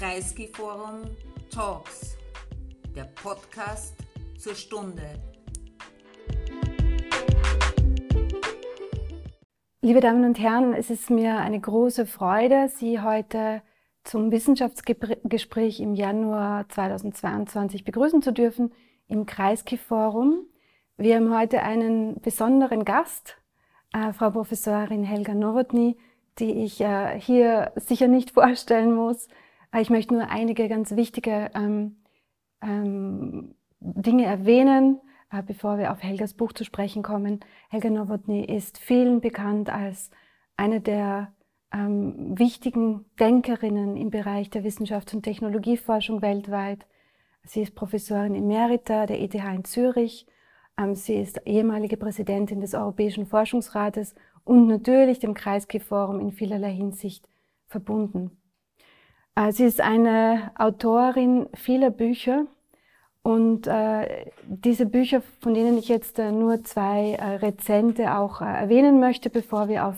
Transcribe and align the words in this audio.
Kreisky 0.00 0.46
Forum 0.46 1.02
Talks, 1.54 2.16
der 2.96 3.04
Podcast 3.22 3.94
zur 4.38 4.54
Stunde. 4.54 5.02
Liebe 9.82 10.00
Damen 10.00 10.24
und 10.24 10.38
Herren, 10.38 10.72
es 10.72 10.88
ist 10.88 11.10
mir 11.10 11.36
eine 11.36 11.60
große 11.60 12.06
Freude, 12.06 12.70
Sie 12.74 13.02
heute 13.02 13.60
zum 14.02 14.32
Wissenschaftsgespräch 14.32 15.80
im 15.80 15.94
Januar 15.94 16.66
2022 16.70 17.84
begrüßen 17.84 18.22
zu 18.22 18.32
dürfen 18.32 18.72
im 19.06 19.26
Kreisky 19.26 19.76
Forum. 19.76 20.46
Wir 20.96 21.16
haben 21.16 21.36
heute 21.38 21.62
einen 21.62 22.22
besonderen 22.22 22.86
Gast, 22.86 23.36
äh, 23.92 24.14
Frau 24.14 24.30
Professorin 24.30 25.04
Helga 25.04 25.34
Nowotny, 25.34 25.98
die 26.38 26.64
ich 26.64 26.80
äh, 26.80 27.20
hier 27.20 27.72
sicher 27.76 28.08
nicht 28.08 28.30
vorstellen 28.32 28.94
muss. 28.94 29.28
Ich 29.78 29.90
möchte 29.90 30.14
nur 30.14 30.28
einige 30.28 30.68
ganz 30.68 30.96
wichtige 30.96 31.50
ähm, 31.54 31.96
ähm, 32.60 33.54
Dinge 33.78 34.24
erwähnen, 34.24 35.00
äh, 35.30 35.42
bevor 35.42 35.78
wir 35.78 35.92
auf 35.92 36.02
Helgas 36.02 36.34
Buch 36.34 36.52
zu 36.52 36.64
sprechen 36.64 37.02
kommen. 37.02 37.40
Helga 37.68 37.88
Nowotny 37.88 38.44
ist 38.44 38.78
vielen 38.78 39.20
bekannt 39.20 39.70
als 39.70 40.10
eine 40.56 40.80
der 40.80 41.32
ähm, 41.72 42.36
wichtigen 42.36 43.04
Denkerinnen 43.20 43.96
im 43.96 44.10
Bereich 44.10 44.50
der 44.50 44.64
Wissenschafts- 44.64 45.14
und 45.14 45.22
Technologieforschung 45.22 46.20
weltweit. 46.20 46.86
Sie 47.44 47.62
ist 47.62 47.76
Professorin 47.76 48.34
Emerita 48.34 49.06
der 49.06 49.20
ETH 49.20 49.34
in 49.34 49.64
Zürich. 49.64 50.26
Ähm, 50.76 50.96
sie 50.96 51.14
ist 51.14 51.40
ehemalige 51.46 51.96
Präsidentin 51.96 52.60
des 52.60 52.74
Europäischen 52.74 53.24
Forschungsrates 53.24 54.16
und 54.42 54.66
natürlich 54.66 55.20
dem 55.20 55.34
Kreisky-Forum 55.34 56.18
in 56.18 56.32
vielerlei 56.32 56.72
Hinsicht 56.72 57.28
verbunden. 57.68 58.39
Äh, 59.34 59.52
sie 59.52 59.64
ist 59.64 59.80
eine 59.80 60.52
Autorin 60.56 61.48
vieler 61.54 61.90
Bücher 61.90 62.46
und 63.22 63.66
äh, 63.66 64.30
diese 64.46 64.86
Bücher, 64.86 65.22
von 65.40 65.52
denen 65.52 65.76
ich 65.76 65.88
jetzt 65.88 66.18
äh, 66.18 66.32
nur 66.32 66.64
zwei 66.64 67.16
Rezente 67.16 68.16
auch 68.16 68.40
äh, 68.40 68.44
erwähnen 68.46 68.98
möchte, 68.98 69.28
bevor 69.28 69.68
wir 69.68 69.86
auf 69.86 69.96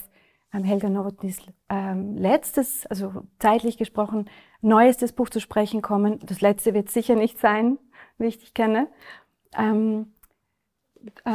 ähm, 0.53 0.65
Helga 0.65 0.89
Nowotnys 0.89 1.39
ähm, 1.69 2.17
letztes, 2.17 2.85
also 2.87 3.23
zeitlich 3.39 3.79
gesprochen, 3.79 4.29
neuestes 4.61 5.13
Buch 5.13 5.31
zu 5.31 5.41
sprechen 5.41 5.83
kommen. 5.83 6.19
Das 6.25 6.41
letzte 6.41 6.75
wird 6.75 6.91
sicher 6.91 7.15
nicht 7.15 7.39
sein, 7.39 7.79
wie 8.19 8.27
ich 8.27 8.39
dich 8.39 8.55
kenne. 8.55 8.89
Ähm, 9.57 10.13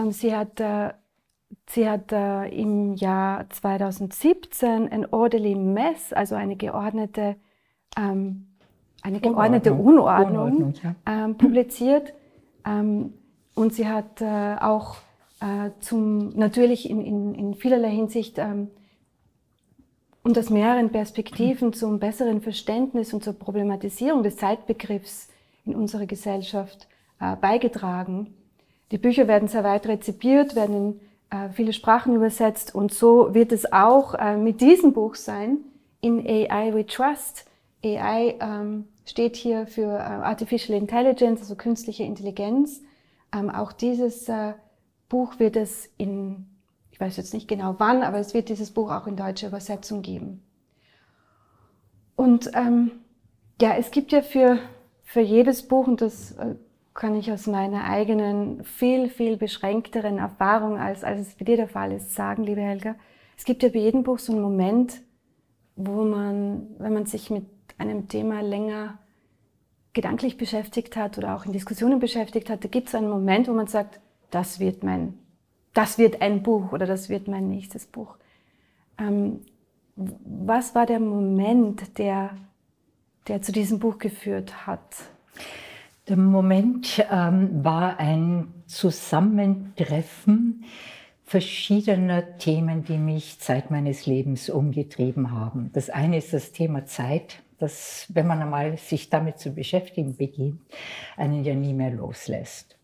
sie 0.09 0.36
hat 0.36 0.61
Sie 1.69 1.89
hat 1.89 2.14
im 2.14 2.95
Jahr 2.95 3.49
2017 3.49 4.89
ein 4.89 5.05
Orderly 5.11 5.55
Mess, 5.55 6.14
also 6.14 6.36
eine 6.36 6.55
geordnete, 6.55 7.36
ähm, 7.97 8.45
eine 9.01 9.19
geordnete 9.19 9.73
Unordnung, 9.73 10.51
Unordnung 10.51 10.73
ja. 10.83 10.95
ähm, 11.05 11.37
publiziert. 11.37 12.13
Ähm, 12.65 13.13
und 13.55 13.73
sie 13.73 13.87
hat 13.87 14.21
äh, 14.21 14.55
auch 14.59 14.97
äh, 15.39 15.71
zum, 15.79 16.29
natürlich 16.37 16.89
in, 16.89 17.01
in, 17.01 17.35
in 17.35 17.55
vielerlei 17.55 17.89
Hinsicht 17.89 18.37
ähm, 18.37 18.69
und 20.23 20.37
aus 20.37 20.49
mehreren 20.49 20.89
Perspektiven 20.89 21.73
zum 21.73 21.99
besseren 21.99 22.41
Verständnis 22.41 23.13
und 23.13 23.23
zur 23.23 23.33
Problematisierung 23.33 24.23
des 24.23 24.37
Zeitbegriffs 24.37 25.29
in 25.65 25.75
unserer 25.75 26.05
Gesellschaft 26.05 26.87
äh, 27.19 27.35
beigetragen. 27.35 28.33
Die 28.91 28.97
Bücher 28.97 29.27
werden 29.27 29.47
sehr 29.47 29.63
weit 29.63 29.87
rezipiert, 29.87 30.55
werden 30.55 30.75
in 30.75 30.99
äh, 31.29 31.49
viele 31.49 31.73
Sprachen 31.73 32.15
übersetzt 32.15 32.75
und 32.75 32.93
so 32.93 33.33
wird 33.33 33.51
es 33.51 33.71
auch 33.71 34.13
äh, 34.15 34.37
mit 34.37 34.61
diesem 34.61 34.93
Buch 34.93 35.15
sein, 35.15 35.57
in 36.01 36.25
AI 36.25 36.73
We 36.73 36.85
Trust. 36.85 37.46
AI 37.95 38.35
ähm, 38.41 38.85
steht 39.05 39.35
hier 39.35 39.67
für 39.67 39.97
äh, 39.97 40.02
Artificial 40.02 40.77
Intelligence, 40.77 41.41
also 41.41 41.55
künstliche 41.55 42.03
Intelligenz. 42.03 42.81
Ähm, 43.33 43.49
auch 43.49 43.71
dieses 43.71 44.27
äh, 44.27 44.53
Buch 45.09 45.39
wird 45.39 45.55
es 45.55 45.89
in, 45.98 46.48
ich 46.92 46.99
weiß 46.99 47.17
jetzt 47.17 47.33
nicht 47.33 47.48
genau 47.48 47.75
wann, 47.77 48.03
aber 48.03 48.20
es 48.20 48.33
wird 48.33 48.49
dieses 48.49 48.71
Buch 48.71 48.92
auch 48.92 49.08
in 49.08 49.15
deutscher 49.15 49.48
Übersetzung 49.48 50.02
geben. 50.02 50.43
Und 52.15 52.52
ähm, 52.53 52.92
ja, 53.61 53.75
es 53.77 53.92
gibt 53.92 54.11
ja 54.11 54.21
für, 54.21 54.59
für 55.04 55.21
jedes 55.21 55.67
Buch, 55.67 55.87
und 55.87 56.02
das 56.02 56.31
äh, 56.33 56.55
kann 56.93 57.15
ich 57.15 57.31
aus 57.31 57.48
meiner 57.48 57.83
eigenen, 57.83 58.64
viel, 58.64 59.09
viel 59.09 59.37
beschränkteren 59.37 60.17
Erfahrung, 60.17 60.77
als, 60.77 61.04
als 61.04 61.21
es 61.21 61.36
bei 61.36 61.45
dir 61.45 61.55
der 61.55 61.67
Fall 61.67 61.92
ist, 61.92 62.15
sagen, 62.15 62.43
liebe 62.43 62.61
Helga. 62.61 62.95
Es 63.37 63.45
gibt 63.45 63.61
ja 63.61 63.69
bei 63.69 63.80
jedem 63.80 64.04
Buch 64.04 64.17
so 64.17 64.33
einen 64.33 64.42
Moment, 64.42 65.02
wo 65.75 66.04
man, 66.04 66.67
wenn 66.80 66.93
man 66.93 67.05
sich 67.05 67.30
mit 67.30 67.45
einem 67.77 68.08
Thema 68.08 68.42
länger 68.42 68.98
gedanklich 69.93 70.38
beschäftigt 70.38 70.95
hat 70.95 71.17
oder 71.17 71.36
auch 71.36 71.45
in 71.45 71.54
Diskussionen 71.54 71.99
beschäftigt 71.99 72.49
hat, 72.49 72.64
da 72.64 72.67
gibt 72.67 72.88
es 72.88 72.95
einen 72.95 73.10
Moment, 73.10 73.48
wo 73.48 73.54
man 73.54 73.67
sagt, 73.67 73.99
das 74.30 74.60
wird 74.60 74.83
mein, 74.83 75.15
das 75.73 75.98
wird 75.98 76.21
ein 76.21 76.43
Buch 76.43 76.71
oder 76.71 76.86
das 76.86 77.10
wird 77.10 77.27
mein 77.27 77.49
nächstes 77.49 77.87
Buch. 77.87 78.17
Ähm, 78.99 79.42
was 79.95 80.76
war 80.76 80.86
der 80.86 80.99
Moment, 80.99 81.98
der, 81.98 82.36
der 83.27 83.42
zu 83.42 83.52
diesem 83.52 83.80
Buch 83.80 83.98
geführt 83.98 84.67
hat? 84.67 84.95
Der 86.08 86.17
Moment 86.17 87.04
ähm, 87.11 87.64
war 87.64 87.99
ein 87.99 88.54
Zusammentreffen 88.67 90.64
verschiedener 91.23 92.37
Themen, 92.37 92.86
die 92.86 92.98
mich 92.98 93.39
Zeit 93.39 93.71
meines 93.71 94.05
Lebens 94.05 94.49
umgetrieben 94.49 95.32
haben. 95.32 95.71
Das 95.73 95.89
eine 95.89 96.17
ist 96.17 96.33
das 96.33 96.54
Thema 96.54 96.86
Zeit, 96.86 97.42
das, 97.59 98.05
wenn 98.09 98.27
man 98.27 98.41
einmal 98.41 98.77
sich 98.77 99.09
damit 99.09 99.39
zu 99.39 99.51
beschäftigen 99.51 100.15
beginnt, 100.15 100.61
einen 101.15 101.43
ja 101.43 101.55
nie 101.55 101.73
mehr 101.73 101.91
loslässt. 101.91 102.77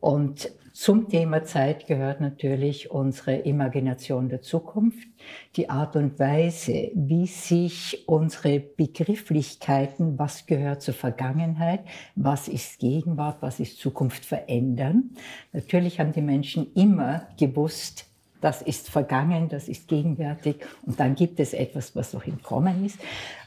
Und 0.00 0.50
zum 0.72 1.10
Thema 1.10 1.44
Zeit 1.44 1.86
gehört 1.86 2.22
natürlich 2.22 2.90
unsere 2.90 3.36
Imagination 3.36 4.30
der 4.30 4.40
Zukunft, 4.40 5.06
die 5.54 5.68
Art 5.68 5.96
und 5.96 6.18
Weise, 6.18 6.90
wie 6.94 7.26
sich 7.26 8.08
unsere 8.08 8.58
Begrifflichkeiten, 8.58 10.18
was 10.18 10.46
gehört 10.46 10.80
zur 10.80 10.94
Vergangenheit, 10.94 11.80
was 12.16 12.48
ist 12.48 12.78
Gegenwart, 12.78 13.42
was 13.42 13.60
ist 13.60 13.78
Zukunft 13.80 14.24
verändern. 14.24 15.10
Natürlich 15.52 16.00
haben 16.00 16.12
die 16.12 16.22
Menschen 16.22 16.72
immer 16.72 17.28
gewusst, 17.38 18.06
das 18.40 18.60
ist 18.60 18.90
vergangen, 18.90 19.48
das 19.48 19.68
ist 19.68 19.88
gegenwärtig 19.88 20.56
und 20.84 20.98
dann 20.98 21.14
gibt 21.14 21.38
es 21.38 21.52
etwas, 21.54 21.94
was 21.94 22.12
noch 22.12 22.26
im 22.26 22.42
Kommen 22.42 22.84
ist. 22.84 22.98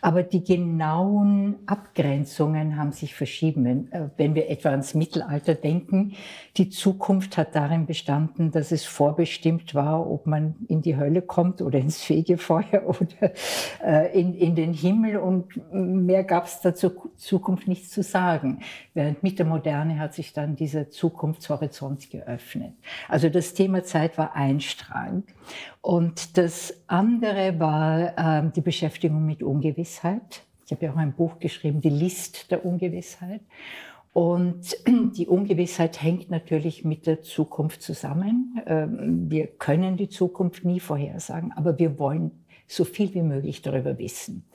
Aber 0.06 0.22
die 0.22 0.44
genauen 0.44 1.56
Abgrenzungen 1.66 2.78
haben 2.78 2.92
sich 2.92 3.16
verschieben. 3.16 3.92
Äh, 3.92 4.10
wenn 4.18 4.36
wir 4.36 4.52
etwa 4.52 4.70
ans 4.70 4.94
Mittelalter 4.94 5.56
denken, 5.56 6.14
die 6.58 6.70
Zukunft 6.70 7.38
hat 7.38 7.56
darin 7.56 7.88
bestanden, 7.88 8.52
dass 8.52 8.72
es 8.72 8.86
vorbestimmt 8.86 9.74
war, 9.74 10.08
ob 10.08 10.28
man 10.28 10.58
in 10.68 10.84
die 10.84 10.96
Hölle 10.96 11.24
kommt 11.24 11.60
oder 11.60 11.80
ins 11.80 12.04
Fegefeuer 12.04 12.84
oder 12.86 13.32
äh, 13.84 14.20
in, 14.20 14.36
in 14.36 14.54
den 14.54 14.74
Himmel 14.74 15.18
und 15.18 15.48
mehr 15.74 16.24
gab 16.24 16.46
es 16.46 16.62
dazu 16.62 16.92
Zukunft 17.16 17.68
nichts 17.68 17.90
zu 17.90 18.04
sagen. 18.04 18.60
Während 18.94 19.24
mit 19.24 19.40
der 19.40 19.48
Moderne 19.48 19.98
hat 19.98 20.14
sich 20.14 20.34
dann 20.34 20.56
dieser 20.56 20.92
Zukunftshorizont 20.92 22.12
geöffnet. 22.12 22.74
Also 23.10 23.30
das 23.30 23.56
Thema 23.56 23.84
Zeit 23.84 24.20
war 24.20 24.36
einstrahlend. 24.36 25.26
Und 25.82 26.38
das 26.38 26.74
andere 26.88 27.60
war 27.60 28.18
äh, 28.18 28.52
die 28.56 28.62
Beschäftigung 28.62 29.26
mit 29.26 29.44
Ungewissheit. 29.96 30.44
Ich 30.66 30.72
habe 30.72 30.86
ja 30.86 30.94
auch 30.94 30.98
ein 30.98 31.14
Buch 31.14 31.40
geschrieben, 31.40 31.82
die 31.82 31.90
List 31.90 32.52
der 32.52 32.66
Ungewissheit. 32.66 33.42
Und 34.14 34.78
die 34.88 35.28
Ungewissheit 35.28 36.02
hängt 36.02 36.30
natürlich 36.30 36.84
mit 36.84 37.06
der 37.06 37.22
Zukunft 37.22 37.82
zusammen. 37.82 38.62
Ähm, 38.66 39.30
wir 39.30 39.48
können 39.48 39.98
die 39.98 40.10
Zukunft 40.10 40.66
nie 40.66 40.80
vorhersagen, 40.80 41.52
aber 41.54 41.78
wir 41.78 42.00
wollen 42.00 42.32
so 42.68 42.84
viel 42.84 43.14
wie 43.14 43.22
möglich 43.22 43.62
darüber 43.62 43.98
wissen, 44.00 44.46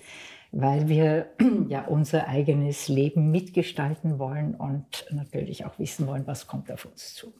weil 0.50 0.88
wir 0.88 1.26
ja 1.68 1.84
unser 1.86 2.26
eigenes 2.26 2.88
Leben 2.88 3.30
mitgestalten 3.30 4.18
wollen 4.18 4.54
und 4.54 5.06
natürlich 5.10 5.64
auch 5.64 5.78
wissen 5.78 6.06
wollen, 6.06 6.26
was 6.26 6.46
kommt 6.46 6.72
auf 6.72 6.86
uns 6.86 7.14
zu. 7.14 7.32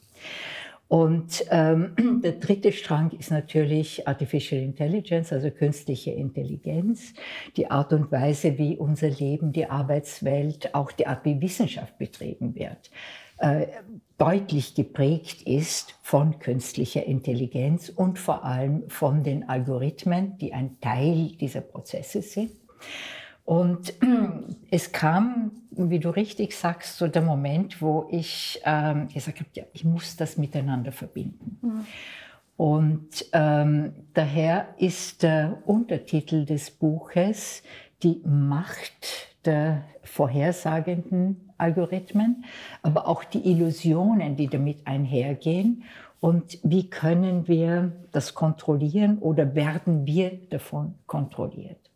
Und 0.90 1.44
ähm, 1.52 1.94
der 2.25 2.32
dritte 2.32 2.72
Strang 2.72 3.12
ist 3.12 3.31
natürlich 3.31 4.08
Artificial 4.08 4.60
Intelligence, 4.60 5.32
also 5.32 5.48
künstliche 5.52 6.10
Intelligenz, 6.10 7.14
die 7.56 7.70
Art 7.70 7.92
und 7.92 8.10
Weise, 8.10 8.58
wie 8.58 8.76
unser 8.76 9.08
Leben, 9.08 9.52
die 9.52 9.66
Arbeitswelt, 9.66 10.75
auch 10.75 10.90
die 10.90 11.06
Art, 11.06 11.25
wie 11.25 11.40
Wissenschaft 11.40 11.96
betrieben 11.96 12.56
wird, 12.56 12.90
äh, 13.38 13.69
deutlich 14.19 14.75
geprägt 14.75 15.42
ist 15.42 15.94
von 16.02 16.40
künstlicher 16.40 17.06
Intelligenz 17.06 17.88
und 17.88 18.19
vor 18.19 18.44
allem 18.44 18.88
von 18.88 19.22
den 19.22 19.48
Algorithmen, 19.48 20.38
die 20.38 20.52
ein 20.52 20.81
Teil 20.81 21.37
dieser 21.40 21.60
Prozesse 21.60 22.20
sind. 22.20 22.50
Und 23.50 23.94
es 24.70 24.93
kam, 24.93 25.50
wie 25.73 25.99
du 25.99 26.11
richtig 26.11 26.56
sagst, 26.56 26.99
so 26.99 27.08
der 27.08 27.23
Moment, 27.23 27.82
wo 27.82 28.06
ich 28.08 28.62
ähm, 28.64 29.08
gesagt 29.08 29.41
habe, 29.41 29.50
ja, 29.55 29.64
ich 29.73 29.85
muss 29.85 30.14
das 30.14 30.37
miteinander 30.37 30.93
verbinden. 30.93 31.58
Mhm. 31.61 31.87
Und 32.56 33.26
ähm, 33.32 33.93
daher 34.14 34.69
ist 34.79 35.25
der 35.25 35.64
Untertitel 35.67 36.44
des 36.44 36.70
Buches 36.70 37.64
die 38.05 38.23
Macht 38.25 39.35
der 39.44 39.82
vorhersagenden 40.05 41.50
Algorithmen, 41.58 42.44
aber 42.82 43.08
auch 43.08 43.25
die 43.25 43.50
Illusionen, 43.50 44.37
die 44.37 44.47
damit 44.47 44.87
einhergehen 44.87 45.82
und 46.20 46.61
wie 46.62 46.88
können 46.88 47.49
wir 47.49 47.91
das 48.12 48.32
kontrollieren 48.32 49.19
oder 49.19 49.56
werden 49.56 50.06
wir 50.06 50.38
davon 50.50 50.94
kontrolliert. 51.08 51.91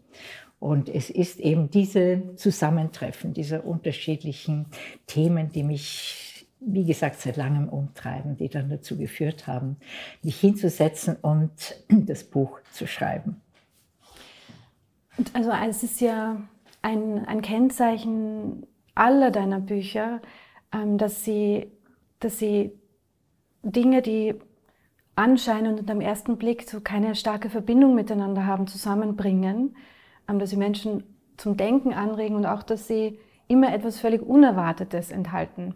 Und 0.64 0.88
es 0.88 1.10
ist 1.10 1.40
eben 1.40 1.70
diese 1.70 2.36
Zusammentreffen 2.36 3.34
dieser 3.34 3.66
unterschiedlichen 3.66 4.64
Themen, 5.06 5.52
die 5.52 5.62
mich, 5.62 6.48
wie 6.58 6.86
gesagt, 6.86 7.20
seit 7.20 7.36
langem 7.36 7.68
umtreiben, 7.68 8.38
die 8.38 8.48
dann 8.48 8.70
dazu 8.70 8.96
geführt 8.96 9.46
haben, 9.46 9.76
mich 10.22 10.40
hinzusetzen 10.40 11.16
und 11.20 11.50
das 11.90 12.24
Buch 12.24 12.60
zu 12.72 12.86
schreiben. 12.86 13.42
Also 15.34 15.52
es 15.68 15.82
ist 15.82 16.00
ja 16.00 16.40
ein, 16.80 17.26
ein 17.26 17.42
Kennzeichen 17.42 18.66
aller 18.94 19.30
deiner 19.30 19.60
Bücher, 19.60 20.22
ähm, 20.72 20.96
dass, 20.96 21.26
sie, 21.26 21.66
dass 22.20 22.38
sie 22.38 22.72
Dinge, 23.62 24.00
die 24.00 24.34
anscheinend 25.14 25.80
und 25.80 25.90
am 25.90 26.00
ersten 26.00 26.38
Blick 26.38 26.62
so 26.62 26.80
keine 26.80 27.14
starke 27.16 27.50
Verbindung 27.50 27.94
miteinander 27.94 28.46
haben, 28.46 28.66
zusammenbringen, 28.66 29.76
dass 30.26 30.50
sie 30.50 30.56
Menschen 30.56 31.04
zum 31.36 31.56
Denken 31.56 31.92
anregen 31.92 32.36
und 32.36 32.46
auch, 32.46 32.62
dass 32.62 32.86
sie 32.86 33.18
immer 33.48 33.72
etwas 33.72 34.00
völlig 34.00 34.22
Unerwartetes 34.22 35.10
enthalten. 35.10 35.74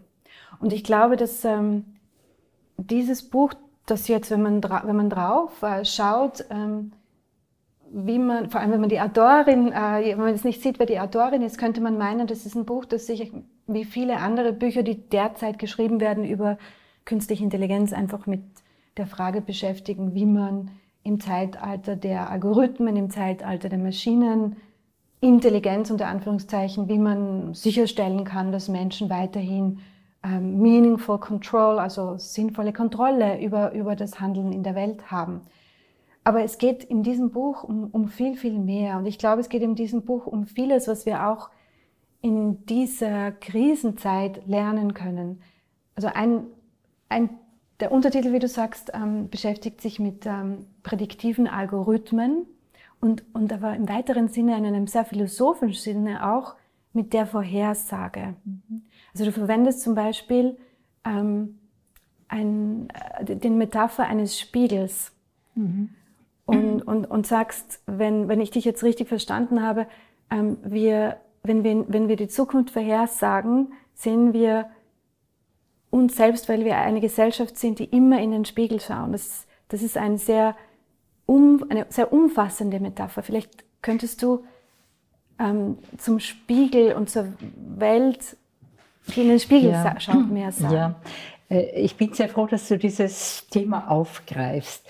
Und 0.59 0.73
ich 0.73 0.83
glaube, 0.83 1.15
dass 1.17 1.45
ähm, 1.45 1.85
dieses 2.77 3.29
Buch, 3.29 3.53
das 3.85 4.07
jetzt, 4.07 4.31
wenn 4.31 4.41
man, 4.41 4.63
wenn 4.63 4.95
man 4.95 5.09
drauf 5.09 5.61
äh, 5.63 5.85
schaut, 5.85 6.45
ähm, 6.49 6.91
wie 7.91 8.19
man, 8.19 8.49
vor 8.49 8.61
allem 8.61 8.71
wenn 8.71 8.81
man 8.81 8.89
die 8.89 9.01
Autorin, 9.01 9.71
äh, 9.71 10.11
wenn 10.11 10.19
man 10.19 10.33
es 10.33 10.43
nicht 10.43 10.61
sieht, 10.61 10.79
wer 10.79 10.85
die 10.85 10.99
Autorin 10.99 11.41
ist, 11.41 11.57
könnte 11.57 11.81
man 11.81 11.97
meinen, 11.97 12.27
das 12.27 12.45
ist 12.45 12.55
ein 12.55 12.65
Buch, 12.65 12.85
das 12.85 13.07
sich 13.07 13.31
wie 13.67 13.85
viele 13.85 14.17
andere 14.17 14.53
Bücher, 14.53 14.83
die 14.83 14.95
derzeit 15.09 15.59
geschrieben 15.59 15.99
werden 15.99 16.23
über 16.23 16.57
künstliche 17.05 17.43
Intelligenz, 17.43 17.93
einfach 17.93 18.27
mit 18.27 18.41
der 18.97 19.07
Frage 19.07 19.41
beschäftigen, 19.41 20.13
wie 20.13 20.25
man 20.25 20.71
im 21.03 21.19
Zeitalter 21.19 21.95
der 21.95 22.29
Algorithmen, 22.29 22.95
im 22.95 23.09
Zeitalter 23.09 23.69
der 23.69 23.79
Maschinen, 23.79 24.57
Intelligenz 25.21 25.91
unter 25.91 26.07
Anführungszeichen, 26.07 26.87
wie 26.87 26.97
man 26.97 27.53
sicherstellen 27.53 28.23
kann, 28.23 28.51
dass 28.51 28.69
Menschen 28.69 29.09
weiterhin 29.09 29.79
ähm, 30.23 30.59
meaningful 30.61 31.19
control, 31.19 31.79
also 31.79 32.17
sinnvolle 32.17 32.73
Kontrolle 32.73 33.41
über, 33.41 33.73
über 33.73 33.95
das 33.95 34.19
Handeln 34.19 34.51
in 34.51 34.63
der 34.63 34.75
Welt 34.75 35.11
haben. 35.11 35.41
Aber 36.23 36.43
es 36.43 36.57
geht 36.57 36.83
in 36.83 37.03
diesem 37.03 37.31
Buch 37.31 37.63
um, 37.63 37.89
um 37.91 38.07
viel, 38.07 38.35
viel 38.35 38.59
mehr. 38.59 38.97
Und 38.97 39.05
ich 39.05 39.17
glaube, 39.17 39.41
es 39.41 39.49
geht 39.49 39.61
in 39.61 39.75
diesem 39.75 40.03
Buch 40.03 40.25
um 40.25 40.45
vieles, 40.45 40.87
was 40.87 41.05
wir 41.05 41.27
auch 41.27 41.49
in 42.21 42.65
dieser 42.65 43.31
Krisenzeit 43.31 44.45
lernen 44.45 44.93
können. 44.93 45.41
Also 45.95 46.09
ein, 46.13 46.43
ein, 47.07 47.29
der 47.79 47.91
Untertitel, 47.91 48.33
wie 48.33 48.39
du 48.39 48.47
sagst, 48.47 48.91
ähm, 48.93 49.29
beschäftigt 49.29 49.81
sich 49.81 49.99
mit 49.99 50.25
ähm, 50.25 50.65
prädiktiven 50.83 51.47
Algorithmen 51.47 52.45
und, 52.99 53.23
und 53.33 53.53
aber 53.53 53.75
im 53.75 53.87
weiteren 53.87 54.27
Sinne, 54.27 54.57
in 54.57 54.65
einem 54.65 54.87
sehr 54.87 55.05
philosophischen 55.05 55.81
Sinne 55.81 56.31
auch 56.31 56.55
mit 56.93 57.13
der 57.13 57.25
Vorhersage. 57.25 58.35
Mhm. 58.43 58.83
Also 59.13 59.25
du 59.25 59.31
verwendest 59.31 59.81
zum 59.81 59.95
Beispiel 59.95 60.57
ähm, 61.05 61.59
ein, 62.27 62.89
äh, 63.19 63.35
den 63.35 63.57
Metapher 63.57 64.05
eines 64.05 64.39
Spiegels. 64.39 65.11
Mhm 65.55 65.89
und, 66.49 66.81
und, 66.81 67.05
und 67.05 67.27
sagst, 67.27 67.81
wenn, 67.85 68.27
wenn 68.27 68.41
ich 68.41 68.49
dich 68.49 68.65
jetzt 68.65 68.83
richtig 68.83 69.07
verstanden 69.07 69.61
habe, 69.61 69.87
ähm, 70.31 70.57
wir, 70.63 71.17
wenn, 71.43 71.63
wir, 71.63 71.85
wenn 71.87 72.07
wir 72.07 72.15
die 72.15 72.27
Zukunft 72.27 72.71
vorhersagen, 72.71 73.73
sehen 73.93 74.33
wir 74.33 74.65
uns 75.89 76.15
selbst, 76.15 76.49
weil 76.49 76.65
wir 76.65 76.77
eine 76.77 77.01
Gesellschaft 77.01 77.57
sind, 77.57 77.79
die 77.79 77.85
immer 77.85 78.21
in 78.21 78.31
den 78.31 78.45
Spiegel 78.45 78.79
schauen. 78.79 79.11
Das, 79.11 79.45
das 79.67 79.81
ist 79.81 79.97
ein 79.97 80.17
sehr 80.17 80.55
um, 81.25 81.65
eine 81.69 81.85
sehr 81.89 82.11
umfassende 82.11 82.79
Metapher. 82.79 83.21
Vielleicht 83.21 83.63
könntest 83.81 84.21
du 84.23 84.45
ähm, 85.39 85.77
zum 85.97 86.19
Spiegel 86.19 86.93
und 86.93 87.09
zur 87.09 87.33
Welt, 87.77 88.37
die 89.07 89.21
in 89.21 89.29
den 89.29 89.39
Spiegel 89.39 89.71
ja. 89.71 89.99
schaut, 89.99 90.29
mehr 90.29 90.51
sagen. 90.51 90.73
Ja, 90.73 90.95
äh, 91.49 91.81
ich 91.81 91.95
bin 91.95 92.13
sehr 92.13 92.29
froh, 92.29 92.47
dass 92.47 92.67
du 92.67 92.77
dieses 92.77 93.47
Thema 93.47 93.89
aufgreifst, 93.89 94.87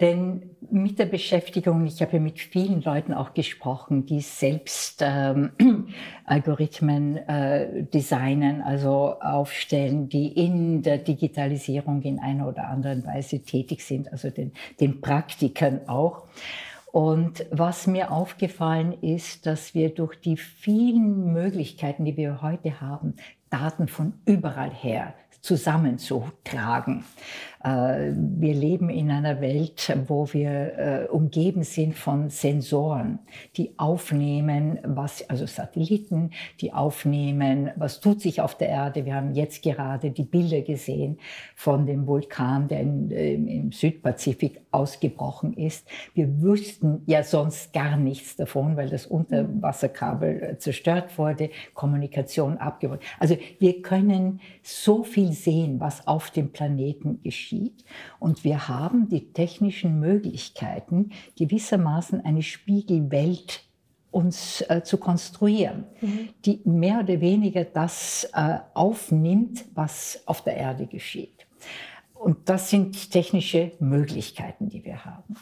denn 0.00 0.56
mit 0.70 0.98
der 0.98 1.06
Beschäftigung, 1.06 1.84
ich 1.84 2.00
habe 2.00 2.20
mit 2.20 2.38
vielen 2.38 2.80
Leuten 2.80 3.12
auch 3.12 3.34
gesprochen, 3.34 4.06
die 4.06 4.20
selbst 4.20 5.02
ähm, 5.02 5.50
Algorithmen 6.24 7.16
äh, 7.16 7.84
designen, 7.84 8.62
also 8.62 9.20
aufstellen, 9.20 10.08
die 10.08 10.28
in 10.28 10.82
der 10.82 10.98
Digitalisierung 10.98 12.02
in 12.02 12.18
einer 12.18 12.48
oder 12.48 12.68
anderen 12.68 13.04
Weise 13.04 13.40
tätig 13.40 13.84
sind, 13.84 14.10
also 14.10 14.30
den, 14.30 14.52
den 14.80 15.00
Praktikern 15.00 15.86
auch. 15.86 16.24
Und 16.92 17.46
was 17.50 17.86
mir 17.86 18.10
aufgefallen 18.10 18.94
ist, 19.02 19.46
dass 19.46 19.74
wir 19.74 19.94
durch 19.94 20.20
die 20.20 20.36
vielen 20.36 21.32
Möglichkeiten, 21.32 22.04
die 22.04 22.16
wir 22.16 22.42
heute 22.42 22.80
haben, 22.80 23.16
Daten 23.48 23.86
von 23.86 24.14
überall 24.24 24.70
her 24.70 25.14
zusammenzutragen. 25.42 27.04
Äh, 27.62 28.12
wir 28.14 28.54
leben 28.54 28.88
in 28.88 29.10
einer 29.10 29.40
Welt, 29.40 29.94
wo 30.06 30.26
wir 30.32 30.78
äh, 30.78 31.08
umgeben 31.10 31.62
sind 31.62 31.94
von 31.94 32.30
Sensoren, 32.30 33.18
die 33.56 33.74
aufnehmen, 33.76 34.78
was, 34.82 35.28
also 35.28 35.44
Satelliten, 35.44 36.30
die 36.60 36.72
aufnehmen, 36.72 37.70
was 37.76 38.00
tut 38.00 38.22
sich 38.22 38.40
auf 38.40 38.56
der 38.56 38.70
Erde. 38.70 39.04
Wir 39.04 39.14
haben 39.14 39.34
jetzt 39.34 39.62
gerade 39.62 40.10
die 40.10 40.22
Bilder 40.22 40.62
gesehen 40.62 41.18
von 41.54 41.84
dem 41.84 42.06
Vulkan, 42.06 42.68
der 42.68 42.80
in, 42.80 43.10
äh, 43.10 43.34
im 43.34 43.72
Südpazifik 43.72 44.62
ausgebrochen 44.70 45.52
ist. 45.52 45.86
Wir 46.14 46.40
wüssten 46.40 47.02
ja 47.06 47.22
sonst 47.22 47.74
gar 47.74 47.98
nichts 47.98 48.36
davon, 48.36 48.76
weil 48.76 48.88
das 48.88 49.06
Unterwasserkabel 49.06 50.56
zerstört 50.58 51.18
wurde, 51.18 51.50
Kommunikation 51.74 52.56
abgebrochen. 52.56 53.02
Also 53.18 53.36
wir 53.58 53.82
können 53.82 54.40
so 54.62 55.04
viel 55.04 55.32
sehen, 55.32 55.78
was 55.78 56.06
auf 56.06 56.30
dem 56.30 56.52
Planeten 56.52 57.20
geschieht 57.22 57.49
geschieht. 57.50 57.84
Und 58.18 58.44
wir 58.44 58.68
haben 58.68 59.08
die 59.08 59.32
technischen 59.32 60.00
Möglichkeiten, 60.00 61.10
gewissermaßen 61.36 62.24
eine 62.24 62.42
Spiegelwelt 62.42 63.64
uns 64.10 64.62
äh, 64.62 64.82
zu 64.82 64.98
konstruieren, 64.98 65.84
mhm. 66.00 66.30
die 66.44 66.60
mehr 66.64 67.00
oder 67.00 67.20
weniger 67.20 67.64
das 67.64 68.28
äh, 68.34 68.58
aufnimmt, 68.74 69.64
was 69.74 70.22
auf 70.26 70.42
der 70.42 70.56
Erde 70.56 70.86
geschieht. 70.86 71.46
Und 72.14 72.48
das 72.48 72.68
sind 72.68 73.12
technische 73.12 73.72
Möglichkeiten, 73.78 74.68
die 74.68 74.84
wir 74.84 75.04
haben. 75.04 75.36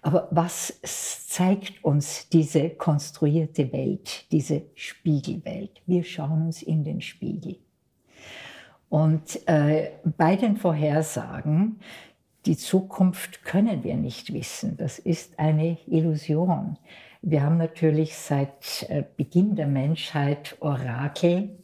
Aber 0.00 0.28
was 0.30 0.80
zeigt 1.26 1.84
uns 1.84 2.28
diese 2.30 2.70
konstruierte 2.70 3.70
Welt, 3.72 4.30
diese 4.30 4.62
Spiegelwelt? 4.74 5.82
Wir 5.84 6.04
schauen 6.04 6.46
uns 6.46 6.62
in 6.62 6.84
den 6.84 7.02
Spiegel. 7.02 7.58
Und 8.92 9.48
äh, 9.48 9.92
bei 10.04 10.36
den 10.36 10.58
Vorhersagen, 10.58 11.80
die 12.44 12.58
Zukunft 12.58 13.42
können 13.42 13.84
wir 13.84 13.96
nicht 13.96 14.34
wissen. 14.34 14.76
Das 14.76 14.98
ist 14.98 15.38
eine 15.38 15.78
Illusion. 15.86 16.76
Wir 17.22 17.42
haben 17.42 17.56
natürlich 17.56 18.14
seit 18.14 18.84
äh, 18.90 19.04
Beginn 19.16 19.56
der 19.56 19.66
Menschheit 19.66 20.58
Orakel, 20.60 21.56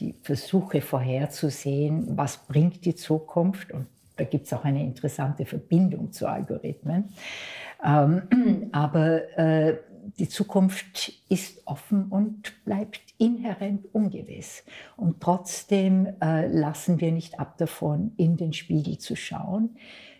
die 0.00 0.12
Versuche 0.20 0.82
vorherzusehen, 0.82 2.14
was 2.18 2.46
bringt 2.46 2.84
die 2.84 2.94
Zukunft. 2.94 3.72
Und 3.72 3.86
da 4.18 4.24
gibt 4.24 4.44
es 4.44 4.52
auch 4.52 4.64
eine 4.64 4.84
interessante 4.84 5.46
Verbindung 5.46 6.12
zu 6.12 6.28
Algorithmen. 6.28 7.04
Ähm, 7.82 8.68
aber 8.72 9.38
äh, 9.38 9.78
die 10.18 10.28
Zukunft 10.28 11.12
ist 11.28 11.62
offen 11.66 12.06
und 12.08 12.64
bleibt 12.64 13.00
inhärent 13.18 13.86
ungewiss. 13.92 14.64
Und 14.96 15.20
trotzdem 15.20 16.06
äh, 16.22 16.46
lassen 16.46 17.00
wir 17.00 17.12
nicht 17.12 17.38
ab 17.40 17.58
davon, 17.58 18.12
in 18.16 18.36
den 18.36 18.52
Spiegel 18.52 18.98
zu 18.98 19.16
schauen, 19.16 19.76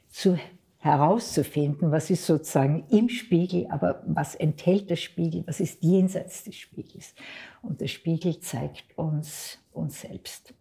zu 0.09 0.39
herauszufinden, 0.79 1.91
was 1.91 2.11
ist 2.11 2.27
sozusagen 2.27 2.85
im 2.91 3.09
Spiegel, 3.09 3.67
aber 3.71 4.03
was 4.07 4.35
enthält 4.35 4.89
der 4.91 4.97
Spiegel, 4.97 5.43
was 5.47 5.61
ist 5.61 5.83
jenseits 5.83 6.45
des 6.45 6.55
Spiegels. 6.55 7.15
Und 7.63 7.81
der 7.81 7.89
Spiegel 7.89 8.39
zeigt 8.41 8.97
uns 8.97 9.59
uns 9.73 10.01
selbst. 10.01 10.55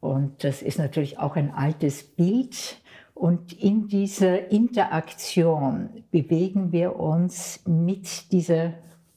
Und 0.00 0.44
das 0.44 0.62
ist 0.62 0.78
natürlich 0.78 1.18
auch 1.18 1.36
ein 1.36 1.50
altes 1.50 2.04
Bild, 2.04 2.76
und 3.16 3.54
in 3.54 3.88
dieser 3.88 4.50
Interaktion 4.50 6.04
bewegen 6.10 6.70
wir 6.70 7.00
uns 7.00 7.60
mit 7.66 8.30
dieser 8.30 8.74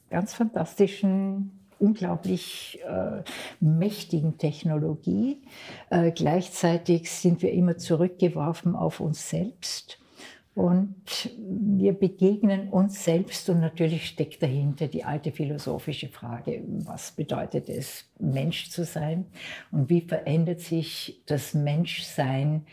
ganz 0.08 0.32
fantastischen, 0.32 1.50
unglaublich 1.78 2.80
äh, 2.88 3.22
mächtigen 3.60 4.38
Technologie. 4.38 5.42
Äh, 5.90 6.12
gleichzeitig 6.12 7.10
sind 7.10 7.42
wir 7.42 7.52
immer 7.52 7.76
zurückgeworfen 7.76 8.74
auf 8.74 9.00
uns 9.00 9.28
selbst 9.28 10.00
Und 10.54 11.30
wir 11.38 11.92
begegnen 11.92 12.68
uns 12.70 13.04
selbst 13.04 13.48
und 13.48 13.60
natürlich 13.60 14.06
steckt 14.06 14.42
dahinter 14.42 14.88
die 14.88 15.04
alte 15.04 15.30
philosophische 15.30 16.08
Frage, 16.08 16.64
was 16.66 17.12
bedeutet 17.12 17.68
es, 17.68 18.10
Mensch 18.18 18.68
zu 18.70 18.84
sein 18.84 19.26
und 19.70 19.88
wie 19.88 20.00
verändert 20.00 20.60
sich 20.60 21.22
das 21.26 21.54
Menschsein 21.54 22.66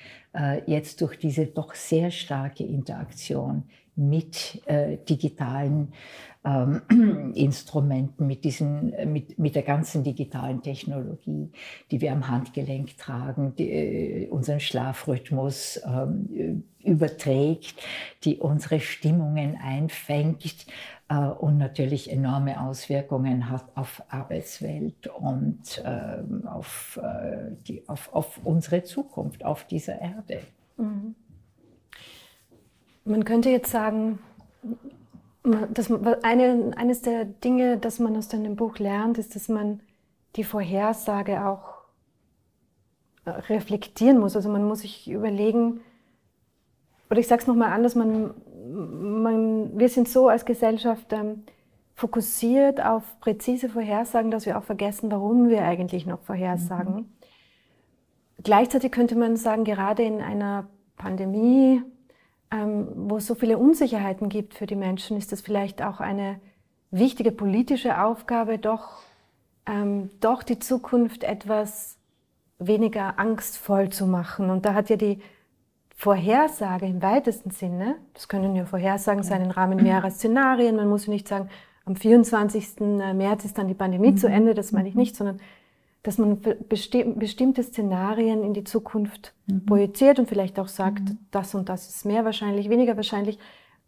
jetzt 0.66 1.02
durch 1.02 1.18
diese 1.18 1.48
doch 1.48 1.74
sehr 1.74 2.12
starke 2.12 2.64
Interaktion 2.64 3.64
mit 3.96 4.62
äh, 4.68 4.98
digitalen 5.10 5.94
ähm, 6.48 7.34
Instrumenten, 7.36 8.26
mit, 8.26 8.44
diesen, 8.46 8.94
mit, 9.12 9.38
mit 9.38 9.56
der 9.56 9.64
ganzen 9.64 10.04
digitalen 10.04 10.62
Technologie, 10.62 11.52
die 11.92 12.02
wir 12.02 12.14
am 12.14 12.28
Handgelenk 12.30 12.98
tragen, 12.98 13.54
die 13.56 13.70
äh, 13.70 14.30
unseren 14.30 14.60
Schlafrhythmus 14.60 15.82
ähm, 15.86 16.64
überträgt, 16.84 17.76
die 18.24 18.38
unsere 18.38 18.80
Stimmungen 18.80 19.58
einfängt 19.62 20.66
äh, 21.10 21.18
und 21.18 21.58
natürlich 21.58 22.10
enorme 22.10 22.62
Auswirkungen 22.62 23.50
hat 23.50 23.66
auf 23.76 24.02
Arbeitswelt 24.08 25.08
und 25.08 25.84
äh, 25.84 26.48
auf, 26.48 26.98
äh, 27.04 27.52
die, 27.68 27.88
auf, 27.90 28.14
auf 28.14 28.40
unsere 28.46 28.84
Zukunft 28.84 29.44
auf 29.44 29.66
dieser 29.66 30.00
Erde. 30.00 30.42
Mhm. 30.78 31.16
Man 33.04 33.24
könnte 33.24 33.50
jetzt 33.50 33.72
sagen, 33.72 34.20
dass 35.74 35.92
eine, 36.24 36.72
eines 36.76 37.02
der 37.02 37.26
Dinge, 37.26 37.78
das 37.78 38.00
man 38.00 38.16
aus 38.18 38.28
deinem 38.28 38.56
Buch 38.56 38.80
lernt, 38.80 39.18
ist, 39.18 39.36
dass 39.36 39.50
man 39.50 39.82
die 40.36 40.44
Vorhersage 40.44 41.46
auch 41.46 41.78
äh, 43.26 43.30
reflektieren 43.30 44.20
muss. 44.20 44.36
Also 44.36 44.50
man 44.50 44.68
muss 44.68 44.80
sich 44.80 45.10
überlegen, 45.10 45.82
oder 47.10 47.20
ich 47.20 47.28
sage 47.28 47.42
es 47.42 47.48
nochmal 47.48 47.72
anders, 47.72 47.96
man, 47.96 48.34
man, 49.24 49.80
wir 49.80 49.90
sind 49.90 50.08
so 50.08 50.28
als 50.28 50.46
Gesellschaft 50.46 51.12
ähm, 51.14 51.44
fokussiert 51.94 52.84
auf 52.84 53.04
präzise 53.20 53.70
Vorhersagen, 53.70 54.30
dass 54.30 54.46
wir 54.46 54.58
auch 54.58 54.64
vergessen, 54.64 55.10
warum 55.12 55.50
wir 55.50 55.64
eigentlich 55.64 56.06
noch 56.06 56.20
vorhersagen. 56.20 56.96
Mhm. 56.96 57.06
Gleichzeitig 58.44 58.92
könnte 58.92 59.16
man 59.16 59.36
sagen, 59.36 59.64
gerade 59.64 60.04
in 60.04 60.22
einer 60.22 60.68
Pandemie, 60.96 61.82
ähm, 62.52 62.88
wo 62.96 63.18
es 63.18 63.28
so 63.28 63.36
viele 63.36 63.58
Unsicherheiten 63.58 64.30
gibt 64.30 64.54
für 64.54 64.66
die 64.66 64.76
Menschen, 64.76 65.18
ist 65.18 65.32
das 65.32 65.42
vielleicht 65.42 65.82
auch 65.82 66.00
eine 66.00 66.40
wichtige 66.92 67.32
politische 67.32 68.02
Aufgabe, 68.02 68.58
doch, 68.58 69.00
ähm, 69.66 70.10
doch 70.20 70.44
die 70.44 70.60
Zukunft 70.60 71.24
etwas 71.24 71.98
weniger 72.60 73.20
angstvoll 73.20 73.90
zu 73.90 74.08
machen. 74.08 74.50
Und 74.50 74.66
da 74.66 74.74
hat 74.74 74.90
ja 74.90 74.96
die 74.96 75.20
Vorhersage 75.96 76.86
im 76.86 77.02
weitesten 77.02 77.52
Sinne, 77.52 77.96
das 78.14 78.28
können 78.28 78.56
ja 78.56 78.66
Vorhersagen 78.66 79.24
sein 79.24 79.44
im 79.44 79.52
Rahmen 79.52 79.82
mehrerer 79.82 80.12
Szenarien, 80.12 80.76
man 80.76 80.90
muss 80.90 81.08
ja 81.08 81.14
nicht 81.14 81.28
sagen, 81.28 81.50
am 81.86 81.96
24. 81.96 82.80
März 83.16 83.46
ist 83.46 83.58
dann 83.58 83.68
die 83.68 83.74
Pandemie 83.74 84.12
mhm. 84.12 84.18
zu 84.18 84.28
Ende, 84.28 84.54
das 84.54 84.72
meine 84.72 84.90
ich 84.90 84.96
mhm. 84.96 85.02
nicht, 85.02 85.16
sondern 85.16 85.40
dass 86.08 86.18
man 86.18 86.40
bestimmte 86.70 87.64
Szenarien 87.64 88.42
in 88.42 88.54
die 88.54 88.64
Zukunft 88.64 89.34
mhm. 89.46 89.66
projiziert 89.66 90.20
und 90.20 90.30
vielleicht 90.30 90.58
auch 90.58 90.70
sagt, 90.70 91.02
mhm. 91.02 91.18
das 91.32 91.54
und 91.54 91.68
das 91.68 91.90
ist 91.90 92.06
mehr 92.06 92.24
wahrscheinlich, 92.24 92.70
weniger 92.70 92.96
wahrscheinlich. 92.96 93.38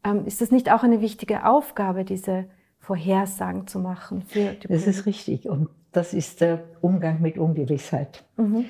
Ähm, 0.04 0.26
ist 0.26 0.42
das 0.42 0.52
nicht 0.52 0.70
auch 0.70 0.84
eine 0.84 1.00
wichtige 1.00 1.46
Aufgabe, 1.46 2.04
diese 2.04 2.50
Vorhersagen 2.80 3.68
zu 3.68 3.80
machen? 3.80 4.24
Für 4.24 4.52
die 4.52 4.68
das 4.68 4.86
ist 4.86 5.06
richtig 5.06 5.48
und 5.48 5.70
das 5.94 6.14
ist 6.14 6.42
der 6.42 6.66
Umgang 6.82 7.22
mit 7.22 7.38
Ungewissheit. 7.38 8.26
Mhm. 8.36 8.66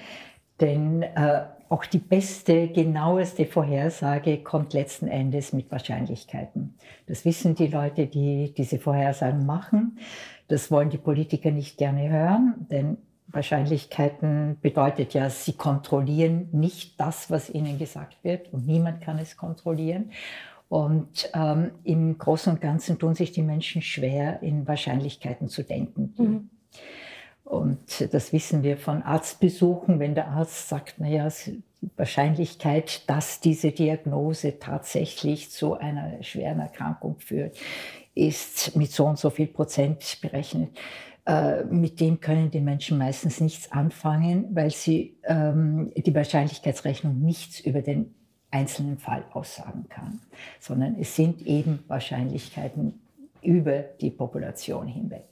Denn 0.62 1.02
äh, 1.02 1.46
auch 1.70 1.86
die 1.86 1.98
beste, 1.98 2.68
genaueste 2.68 3.48
Vorhersage 3.48 4.44
kommt 4.44 4.74
letzten 4.74 5.08
Endes 5.08 5.54
mit 5.54 5.72
Wahrscheinlichkeiten. 5.72 6.76
Das 7.08 7.26
wissen 7.26 7.56
die 7.56 7.68
Leute, 7.68 8.06
die 8.06 8.54
diese 8.56 8.78
Vorhersagen 8.78 9.48
machen. 9.48 9.98
Das 10.50 10.70
wollen 10.70 10.92
die 10.92 11.00
Politiker 11.00 11.50
nicht 11.50 11.78
gerne 11.80 12.10
hören, 12.10 12.68
denn 12.70 12.98
Wahrscheinlichkeiten 13.32 14.58
bedeutet 14.62 15.14
ja, 15.14 15.30
sie 15.30 15.54
kontrollieren 15.54 16.50
nicht 16.52 17.00
das, 17.00 17.30
was 17.30 17.50
ihnen 17.50 17.78
gesagt 17.78 18.24
wird 18.24 18.52
und 18.54 18.66
niemand 18.66 19.02
kann 19.02 19.20
es 19.20 19.38
kontrollieren. 19.38 20.12
Und 20.68 21.32
ähm, 21.34 21.72
im 21.84 22.18
Großen 22.18 22.54
und 22.54 22.62
Ganzen 22.62 23.00
tun 23.00 23.16
sich 23.16 23.32
die 23.32 23.42
Menschen 23.42 23.82
schwer, 23.82 24.42
in 24.44 24.68
Wahrscheinlichkeiten 24.68 25.50
zu 25.50 25.64
denken. 25.64 26.14
Mhm. 26.18 26.50
Und 27.44 28.14
das 28.14 28.32
wissen 28.32 28.62
wir 28.62 28.78
von 28.78 29.02
Arztbesuchen, 29.02 30.00
wenn 30.00 30.14
der 30.14 30.28
Arzt 30.28 30.70
sagt, 30.70 31.00
naja, 31.00 31.28
die 31.48 31.64
Wahrscheinlichkeit, 31.98 33.10
dass 33.10 33.40
diese 33.40 33.72
Diagnose 33.72 34.60
tatsächlich 34.60 35.50
zu 35.50 35.74
einer 35.74 36.22
schweren 36.22 36.60
Erkrankung 36.60 37.18
führt, 37.18 37.58
ist 38.14 38.76
mit 38.76 38.92
so 38.92 39.06
und 39.06 39.18
so 39.18 39.32
viel 39.32 39.48
Prozent 39.48 40.20
berechnet. 40.22 40.70
Äh, 41.26 41.64
mit 41.66 42.00
dem 42.00 42.20
können 42.20 42.52
die 42.52 42.62
Menschen 42.62 42.98
meistens 42.98 43.42
nichts 43.42 43.72
anfangen, 43.72 44.48
weil 44.56 44.72
sie 44.72 45.18
ähm, 45.24 45.92
die 45.96 46.14
Wahrscheinlichkeitsrechnung 46.14 47.20
nichts 47.20 47.60
über 47.60 47.82
den 47.82 48.16
einzelnen 48.52 48.98
Fall 48.98 49.26
aussagen 49.32 49.86
kann, 49.90 50.20
sondern 50.60 50.96
es 51.00 51.16
sind 51.16 51.42
eben 51.44 51.84
Wahrscheinlichkeiten 51.88 53.00
über 53.42 53.80
die 54.02 54.10
Population 54.10 54.88
hinweg. 54.88 55.26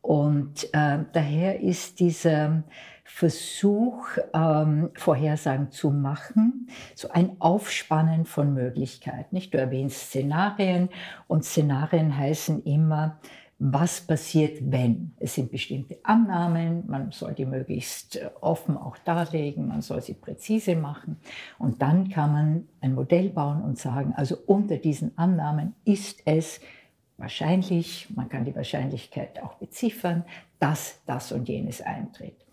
Und 0.00 0.64
äh, 0.72 0.98
daher 1.12 1.60
ist 1.60 2.00
dieser 2.00 2.64
Versuch, 3.04 4.08
ähm, 4.34 4.90
Vorhersagen 4.94 5.70
zu 5.70 5.90
machen, 5.90 6.68
so 6.94 7.10
ein 7.10 7.36
Aufspannen 7.40 8.24
von 8.24 8.52
Möglichkeiten. 8.54 9.34
Nicht? 9.34 9.54
Du 9.54 9.58
erwähnst 9.58 10.08
Szenarien 10.08 10.88
und 11.28 11.44
Szenarien 11.44 12.16
heißen 12.16 12.64
immer, 12.64 13.20
was 13.64 14.00
passiert, 14.00 14.58
wenn. 14.60 15.12
Es 15.20 15.36
sind 15.36 15.52
bestimmte 15.52 15.98
Annahmen, 16.02 16.82
man 16.88 17.12
soll 17.12 17.32
die 17.32 17.46
möglichst 17.46 18.16
äh, 18.16 18.28
offen 18.40 18.76
auch 18.76 18.98
darlegen, 18.98 19.68
man 19.68 19.82
soll 19.82 20.02
sie 20.02 20.14
präzise 20.14 20.74
machen 20.74 21.16
und 21.58 21.80
dann 21.80 22.08
kann 22.08 22.32
man 22.32 22.68
ein 22.80 22.94
Modell 22.94 23.28
bauen 23.28 23.62
und 23.62 23.78
sagen, 23.78 24.14
also 24.16 24.36
unter 24.46 24.78
diesen 24.78 25.16
Annahmen 25.16 25.76
ist 25.84 26.22
es 26.24 26.60
wahrscheinlich, 27.18 28.08
man 28.16 28.28
kann 28.28 28.44
die 28.44 28.56
Wahrscheinlichkeit 28.56 29.40
auch 29.40 29.54
beziffern, 29.54 30.24
dass 30.58 31.00
das 31.06 31.30
und 31.30 31.48
jenes 31.48 31.80
eintritt. 31.80 32.44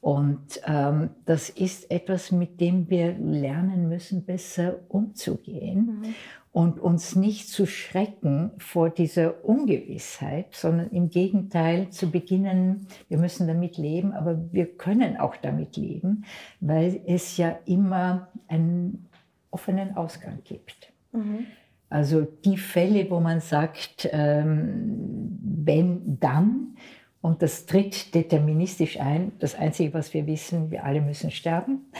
Und 0.00 0.60
ähm, 0.66 1.10
das 1.26 1.50
ist 1.50 1.90
etwas, 1.90 2.30
mit 2.30 2.60
dem 2.60 2.88
wir 2.88 3.12
lernen 3.18 3.88
müssen, 3.88 4.24
besser 4.24 4.76
umzugehen. 4.88 6.00
Mhm 6.00 6.14
und 6.56 6.80
uns 6.80 7.14
nicht 7.14 7.50
zu 7.50 7.66
schrecken 7.66 8.50
vor 8.56 8.88
dieser 8.88 9.44
Ungewissheit, 9.44 10.54
sondern 10.54 10.88
im 10.88 11.10
Gegenteil 11.10 11.90
zu 11.90 12.10
beginnen, 12.10 12.86
wir 13.10 13.18
müssen 13.18 13.46
damit 13.46 13.76
leben, 13.76 14.14
aber 14.14 14.40
wir 14.52 14.64
können 14.64 15.18
auch 15.18 15.36
damit 15.36 15.76
leben, 15.76 16.24
weil 16.60 17.02
es 17.04 17.36
ja 17.36 17.58
immer 17.66 18.28
einen 18.48 19.04
offenen 19.50 19.98
Ausgang 19.98 20.38
gibt. 20.44 20.94
Mhm. 21.12 21.44
Also 21.90 22.22
die 22.22 22.56
Fälle, 22.56 23.10
wo 23.10 23.20
man 23.20 23.40
sagt, 23.40 24.08
ähm, 24.10 25.38
wenn 25.42 26.18
dann, 26.20 26.78
und 27.20 27.42
das 27.42 27.66
tritt 27.66 28.14
deterministisch 28.14 28.98
ein, 28.98 29.32
das 29.40 29.56
Einzige, 29.56 29.92
was 29.92 30.14
wir 30.14 30.26
wissen, 30.26 30.70
wir 30.70 30.86
alle 30.86 31.02
müssen 31.02 31.30
sterben. 31.30 31.90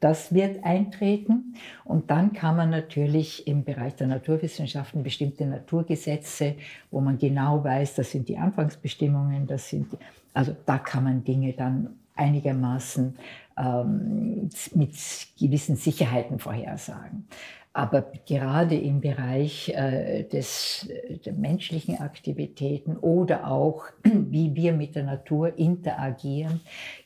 Das 0.00 0.32
wird 0.32 0.64
eintreten. 0.64 1.54
Und 1.84 2.10
dann 2.10 2.32
kann 2.32 2.56
man 2.56 2.70
natürlich 2.70 3.46
im 3.46 3.64
Bereich 3.64 3.94
der 3.96 4.06
Naturwissenschaften 4.06 5.02
bestimmte 5.02 5.46
Naturgesetze, 5.46 6.56
wo 6.90 7.00
man 7.00 7.18
genau 7.18 7.62
weiß, 7.62 7.96
das 7.96 8.10
sind 8.10 8.28
die 8.28 8.38
Anfangsbestimmungen, 8.38 9.46
das 9.46 9.68
sind, 9.68 9.86
also 10.32 10.56
da 10.66 10.78
kann 10.78 11.04
man 11.04 11.22
Dinge 11.22 11.52
dann 11.52 11.90
einigermaßen 12.16 13.16
ähm, 13.60 14.48
mit 14.74 14.94
gewissen 15.38 15.76
Sicherheiten 15.76 16.38
vorhersagen. 16.38 17.28
Aber 17.72 18.10
gerade 18.26 18.76
im 18.76 19.00
Bereich 19.00 19.68
äh, 19.68 20.24
des, 20.24 20.88
der 21.24 21.32
menschlichen 21.34 22.00
Aktivitäten 22.00 22.96
oder 22.96 23.46
auch, 23.46 23.84
wie 24.02 24.54
wir 24.56 24.72
mit 24.72 24.96
der 24.96 25.04
Natur 25.04 25.56
interagieren, 25.56 26.60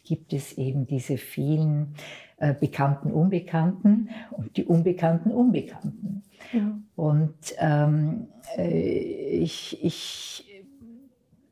gibt 0.04 0.32
es 0.32 0.56
eben 0.56 0.86
diese 0.86 1.18
vielen 1.18 1.94
äh, 2.38 2.54
bekannten 2.54 3.12
Unbekannten 3.12 4.08
und 4.30 4.56
die 4.56 4.64
unbekannten 4.64 5.30
Unbekannten. 5.32 6.22
Ja. 6.52 6.80
Und 6.96 7.34
ähm, 7.58 8.28
äh, 8.56 9.38
ich, 9.38 9.84
ich 9.84 10.64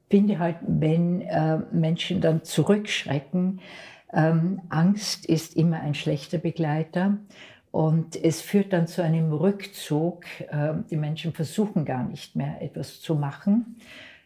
finde 0.08 0.38
halt, 0.38 0.56
wenn 0.66 1.20
äh, 1.20 1.58
Menschen 1.70 2.20
dann 2.20 2.44
zurückschrecken, 2.44 3.60
ähm, 4.12 4.60
Angst 4.68 5.26
ist 5.26 5.56
immer 5.56 5.80
ein 5.80 5.94
schlechter 5.94 6.38
Begleiter. 6.38 7.18
Und 7.70 8.22
es 8.22 8.42
führt 8.42 8.74
dann 8.74 8.86
zu 8.86 9.02
einem 9.02 9.32
Rückzug. 9.32 10.24
Äh, 10.40 10.74
die 10.90 10.96
Menschen 10.96 11.32
versuchen 11.32 11.84
gar 11.84 12.04
nicht 12.04 12.36
mehr 12.36 12.60
etwas 12.60 13.00
zu 13.00 13.14
machen, 13.14 13.76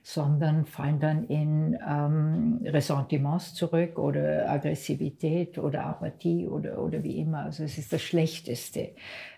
sondern 0.03 0.67
fallen 0.67 0.99
dann 0.99 1.25
in 1.29 1.79
ähm, 1.89 2.61
Ressentiments 2.65 3.55
zurück 3.55 3.99
oder 3.99 4.51
Aggressivität 4.51 5.59
oder 5.59 5.85
Apathie 5.85 6.49
oder, 6.49 6.79
oder 6.83 7.03
wie 7.05 7.19
immer. 7.19 7.45
Also 7.45 7.63
es 7.63 7.79
ist 7.79 7.93
das 7.93 8.03
schlechteste 8.03 8.91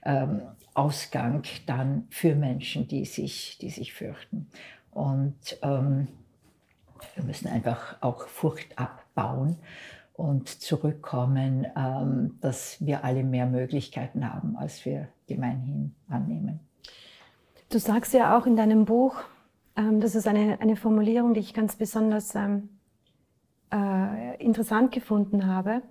ähm, 0.05 0.40
Ausgang 0.73 1.43
dann 1.67 2.07
für 2.09 2.35
Menschen, 2.35 2.88
die 2.88 3.05
sich, 3.05 3.59
die 3.61 3.71
sich 3.71 3.93
fürchten. 3.93 4.49
Und 4.90 5.59
ähm, 5.62 6.09
wir 7.14 7.25
müssen 7.25 7.49
einfach 7.49 7.97
auch 8.00 8.26
Furcht 8.26 8.78
abbauen 8.78 9.57
und 10.18 10.48
zurückkommen, 10.48 11.64
ähm, 11.76 12.38
dass 12.40 12.84
wir 12.84 13.04
alle 13.04 13.22
mehr 13.22 13.46
Möglichkeiten 13.46 14.28
haben, 14.28 14.56
als 14.56 14.84
wir 14.84 15.06
gemeinhin 15.28 15.94
annehmen. 16.08 16.58
Du 17.70 17.78
sagst 17.78 18.12
ja 18.14 18.37
auch 18.37 18.44
in 18.44 18.56
deinem 18.56 18.84
Buch, 18.84 19.14
ähm, 19.76 20.00
das 20.00 20.16
ist 20.16 20.26
eine, 20.26 20.60
eine 20.60 20.75
Formulierung, 20.75 21.34
die 21.34 21.40
ich 21.40 21.54
ganz 21.54 21.76
besonders 21.76 22.34
ähm, 22.34 22.68
äh, 23.72 24.42
interessant 24.42 24.90
gefunden 24.90 25.46
habe. 25.46 25.82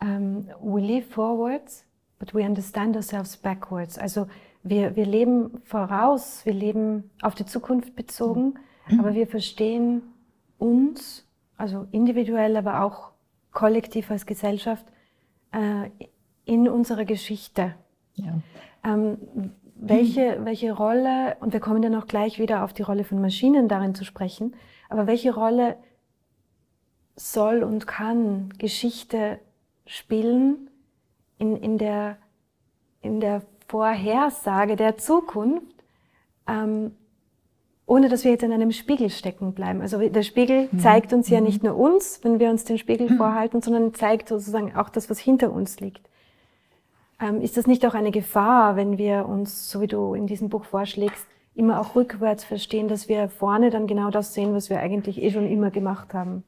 Ähm, 0.00 0.48
we 0.60 0.80
live 0.80 1.06
forwards, 1.06 1.84
but 2.18 2.34
we 2.34 2.42
understand 2.42 2.96
ourselves 2.96 3.36
backwards. 3.36 3.98
Also 3.98 4.26
wir, 4.64 4.96
wir 4.96 5.06
leben 5.06 5.60
voraus, 5.62 6.44
wir 6.44 6.54
leben 6.54 7.08
auf 7.22 7.36
die 7.36 7.46
Zukunft 7.46 7.94
bezogen, 7.94 8.54
mhm. 8.88 8.98
aber 8.98 9.14
wir 9.14 9.28
verstehen 9.28 10.02
uns, 10.58 11.24
also 11.56 11.86
individuell, 11.92 12.56
aber 12.56 12.82
auch 12.82 13.10
kollektiv 13.52 14.10
als 14.10 14.26
Gesellschaft, 14.26 14.86
äh, 15.52 15.90
in 16.44 16.68
unserer 16.68 17.04
Geschichte. 17.04 17.74
Ja. 18.14 18.40
Ähm, 18.84 19.18
welche, 19.74 20.44
welche 20.44 20.72
Rolle, 20.72 21.36
und 21.40 21.52
wir 21.52 21.60
kommen 21.60 21.82
ja 21.82 21.88
noch 21.88 22.06
gleich 22.06 22.38
wieder 22.38 22.64
auf 22.64 22.72
die 22.72 22.82
Rolle 22.82 23.04
von 23.04 23.20
Maschinen 23.20 23.68
darin 23.68 23.94
zu 23.94 24.04
sprechen, 24.04 24.54
aber 24.88 25.06
welche 25.06 25.34
Rolle 25.34 25.76
soll 27.16 27.62
und 27.62 27.86
kann 27.86 28.50
Geschichte 28.58 29.38
spielen 29.86 30.70
in, 31.38 31.56
in, 31.56 31.78
der, 31.78 32.18
in 33.00 33.20
der 33.20 33.42
Vorhersage 33.68 34.76
der 34.76 34.98
Zukunft, 34.98 35.84
ähm, 36.46 36.96
ohne 37.90 38.08
dass 38.08 38.22
wir 38.22 38.30
jetzt 38.30 38.44
in 38.44 38.52
einem 38.52 38.70
Spiegel 38.70 39.10
stecken 39.10 39.52
bleiben. 39.52 39.80
Also 39.80 39.98
der 39.98 40.22
Spiegel 40.22 40.68
mhm. 40.70 40.78
zeigt 40.78 41.12
uns 41.12 41.28
ja 41.28 41.40
mhm. 41.40 41.46
nicht 41.46 41.64
nur 41.64 41.76
uns, 41.76 42.20
wenn 42.22 42.38
wir 42.38 42.48
uns 42.48 42.62
den 42.62 42.78
Spiegel 42.78 43.10
mhm. 43.10 43.16
vorhalten, 43.16 43.62
sondern 43.62 43.94
zeigt 43.94 44.28
sozusagen 44.28 44.76
auch 44.76 44.90
das, 44.90 45.10
was 45.10 45.18
hinter 45.18 45.52
uns 45.52 45.80
liegt. 45.80 46.08
Ähm, 47.20 47.40
ist 47.40 47.56
das 47.56 47.66
nicht 47.66 47.84
auch 47.84 47.94
eine 47.94 48.12
Gefahr, 48.12 48.76
wenn 48.76 48.96
wir 48.96 49.26
uns, 49.28 49.68
so 49.68 49.80
wie 49.80 49.88
du 49.88 50.14
in 50.14 50.28
diesem 50.28 50.48
Buch 50.48 50.64
vorschlägst, 50.66 51.26
immer 51.56 51.80
auch 51.80 51.96
rückwärts 51.96 52.44
verstehen, 52.44 52.86
dass 52.86 53.08
wir 53.08 53.28
vorne 53.28 53.70
dann 53.70 53.88
genau 53.88 54.10
das 54.10 54.34
sehen, 54.34 54.54
was 54.54 54.70
wir 54.70 54.78
eigentlich 54.78 55.20
eh 55.20 55.32
schon 55.32 55.50
immer 55.50 55.72
gemacht 55.72 56.14
haben? 56.14 56.44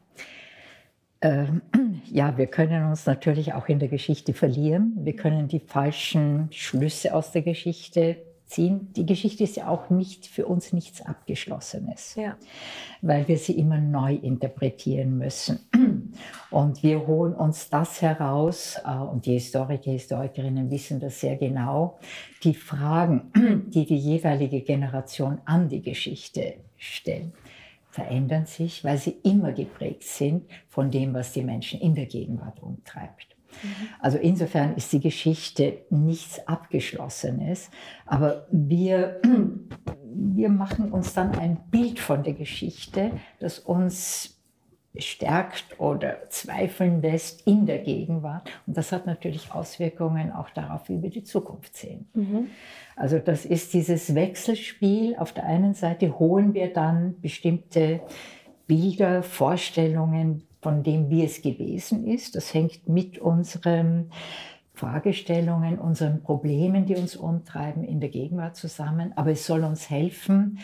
Ähm, 1.22 1.60
ja, 2.04 2.38
wir 2.38 2.46
können 2.46 2.88
uns 2.88 3.04
natürlich 3.04 3.52
auch 3.52 3.68
in 3.68 3.80
der 3.80 3.88
Geschichte 3.88 4.32
verlieren. 4.32 4.92
Wir 5.00 5.16
können 5.16 5.48
die 5.48 5.58
falschen 5.58 6.46
Schlüsse 6.52 7.12
aus 7.12 7.32
der 7.32 7.42
Geschichte 7.42 8.18
ziehen. 8.52 8.92
Die 8.94 9.06
Geschichte 9.06 9.44
ist 9.44 9.56
ja 9.56 9.68
auch 9.68 9.90
nicht 9.90 10.26
für 10.26 10.46
uns 10.46 10.72
nichts 10.72 11.02
Abgeschlossenes, 11.02 12.14
ja. 12.14 12.36
weil 13.00 13.26
wir 13.28 13.38
sie 13.38 13.58
immer 13.58 13.78
neu 13.78 14.14
interpretieren 14.14 15.18
müssen. 15.18 15.60
Und 16.50 16.82
wir 16.82 17.06
holen 17.06 17.34
uns 17.34 17.70
das 17.70 18.02
heraus, 18.02 18.76
äh, 18.84 18.94
und 18.94 19.24
die 19.24 19.32
Historiker, 19.32 19.90
Historikerinnen 19.90 20.70
wissen 20.70 21.00
das 21.00 21.18
sehr 21.20 21.36
genau, 21.36 21.98
die 22.44 22.54
Fragen, 22.54 23.32
die 23.70 23.86
die 23.86 23.96
jeweilige 23.96 24.60
Generation 24.60 25.40
an 25.46 25.68
die 25.68 25.80
Geschichte 25.80 26.56
stellen 26.76 27.32
verändern 27.92 28.46
sich, 28.46 28.84
weil 28.84 28.96
sie 28.96 29.18
immer 29.22 29.52
geprägt 29.52 30.04
sind 30.04 30.44
von 30.68 30.90
dem, 30.90 31.12
was 31.12 31.32
die 31.32 31.42
Menschen 31.42 31.78
in 31.78 31.94
der 31.94 32.06
Gegenwart 32.06 32.62
umtreibt. 32.62 33.31
Also 33.98 34.18
insofern 34.18 34.74
ist 34.76 34.92
die 34.92 35.00
Geschichte 35.00 35.78
nichts 35.90 36.46
Abgeschlossenes, 36.46 37.70
aber 38.06 38.46
wir, 38.50 39.20
wir 40.14 40.48
machen 40.48 40.92
uns 40.92 41.14
dann 41.14 41.34
ein 41.38 41.58
Bild 41.70 41.98
von 41.98 42.22
der 42.22 42.34
Geschichte, 42.34 43.12
das 43.40 43.58
uns 43.58 44.38
stärkt 44.96 45.80
oder 45.80 46.28
zweifeln 46.28 47.00
lässt 47.00 47.46
in 47.46 47.64
der 47.66 47.78
Gegenwart. 47.78 48.50
Und 48.66 48.76
das 48.76 48.92
hat 48.92 49.06
natürlich 49.06 49.52
Auswirkungen 49.52 50.32
auch 50.32 50.50
darauf, 50.50 50.88
wie 50.88 51.02
wir 51.02 51.10
die 51.10 51.24
Zukunft 51.24 51.76
sehen. 51.76 52.08
Mhm. 52.14 52.48
Also 52.94 53.18
das 53.18 53.46
ist 53.46 53.72
dieses 53.72 54.14
Wechselspiel. 54.14 55.16
Auf 55.16 55.32
der 55.32 55.46
einen 55.46 55.74
Seite 55.74 56.18
holen 56.18 56.52
wir 56.52 56.72
dann 56.72 57.20
bestimmte 57.20 58.00
Bilder, 58.66 59.22
Vorstellungen, 59.22 60.46
von 60.62 60.82
dem, 60.82 61.10
wie 61.10 61.24
es 61.24 61.42
gewesen 61.42 62.06
ist. 62.06 62.36
Das 62.36 62.54
hängt 62.54 62.88
mit 62.88 63.18
unseren 63.18 64.10
Fragestellungen, 64.72 65.78
unseren 65.78 66.22
Problemen, 66.22 66.86
die 66.86 66.96
uns 66.96 67.16
umtreiben, 67.16 67.84
in 67.84 68.00
der 68.00 68.08
Gegenwart 68.08 68.56
zusammen. 68.56 69.12
Aber 69.16 69.32
es 69.32 69.44
soll 69.44 69.64
uns 69.64 69.90
helfen, 69.90 70.58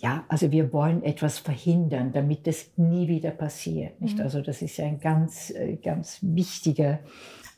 ja, 0.00 0.24
also 0.28 0.52
wir 0.52 0.72
wollen 0.72 1.02
etwas 1.02 1.38
verhindern, 1.38 2.12
damit 2.12 2.46
es 2.46 2.70
nie 2.76 3.08
wieder 3.08 3.30
passiert. 3.30 4.00
Nicht? 4.00 4.18
Mhm. 4.18 4.24
Also 4.24 4.42
das 4.42 4.62
ist 4.62 4.76
ja 4.76 4.86
ein 4.86 5.00
ganz, 5.00 5.50
äh, 5.50 5.76
ganz 5.76 6.18
wichtiger 6.22 7.00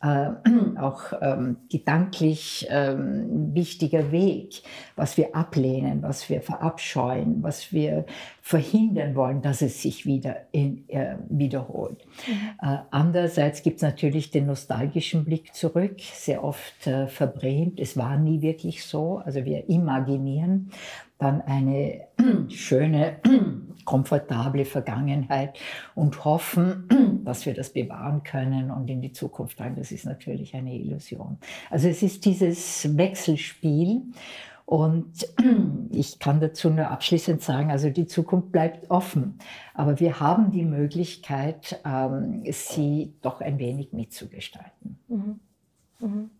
äh, 0.03 0.31
auch 0.79 1.13
ähm, 1.21 1.59
gedanklich 1.71 2.67
ähm, 2.71 3.55
wichtiger 3.55 4.13
Weg, 4.13 4.63
was 4.97 5.17
wir 5.17 5.35
ablehnen, 5.37 6.03
was 6.03 6.29
wir 6.29 6.41
verabscheuen, 6.41 7.43
was 7.43 7.73
wir 7.73 8.07
verhindern 8.41 9.15
wollen, 9.15 9.43
dass 9.43 9.63
es 9.63 9.83
sich 9.83 10.07
wieder 10.07 10.37
in, 10.53 10.89
äh, 10.89 11.17
wiederholt. 11.29 12.05
Mhm. 12.27 12.69
Äh, 12.69 12.79
andererseits 12.91 13.63
gibt 13.63 13.77
es 13.77 13.83
natürlich 13.83 14.31
den 14.31 14.47
nostalgischen 14.47 15.25
Blick 15.25 15.55
zurück, 15.55 16.01
sehr 16.01 16.43
oft 16.43 16.87
äh, 16.87 17.07
verbrämt. 17.07 17.79
Es 17.79 17.97
war 17.97 18.17
nie 18.17 18.41
wirklich 18.43 18.85
so. 18.85 19.19
Also 19.19 19.45
wir 19.45 19.69
imaginieren 19.69 20.71
dann 21.19 21.43
eine 21.43 22.01
schöne, 22.49 23.17
komfortable 23.85 24.65
Vergangenheit 24.65 25.59
und 25.95 26.25
hoffen, 26.25 27.10
dass 27.31 27.47
wir 27.47 27.55
das 27.55 27.71
bewahren 27.71 28.25
können 28.25 28.73
und 28.73 28.91
in 28.91 29.01
die 29.01 29.13
Zukunft 29.13 29.61
rein. 29.61 29.77
Das 29.77 29.93
ist 29.93 30.05
natürlich 30.05 30.57
eine 30.57 30.75
Illusion. 30.75 31.39
Also 31.71 31.87
es 31.87 32.03
ist 32.03 32.25
dieses 32.25 32.97
Wechselspiel 32.97 34.03
und 34.67 35.29
ich 35.91 36.19
kann 36.19 36.41
dazu 36.41 36.71
nur 36.71 36.89
abschließend 36.89 37.41
sagen, 37.41 37.71
also 37.71 37.89
die 37.89 38.07
Zukunft 38.07 38.51
bleibt 38.51 38.91
offen, 38.91 39.39
aber 39.75 40.01
wir 40.01 40.19
haben 40.19 40.51
die 40.51 40.65
Möglichkeit, 40.65 41.81
ähm, 41.85 42.43
sie 42.51 43.15
doch 43.23 43.41
ein 43.41 43.61
wenig 43.61 43.93
mitzugestalten. 43.93 44.99
Mhm. 45.07 45.41
Mhm. 46.01 46.31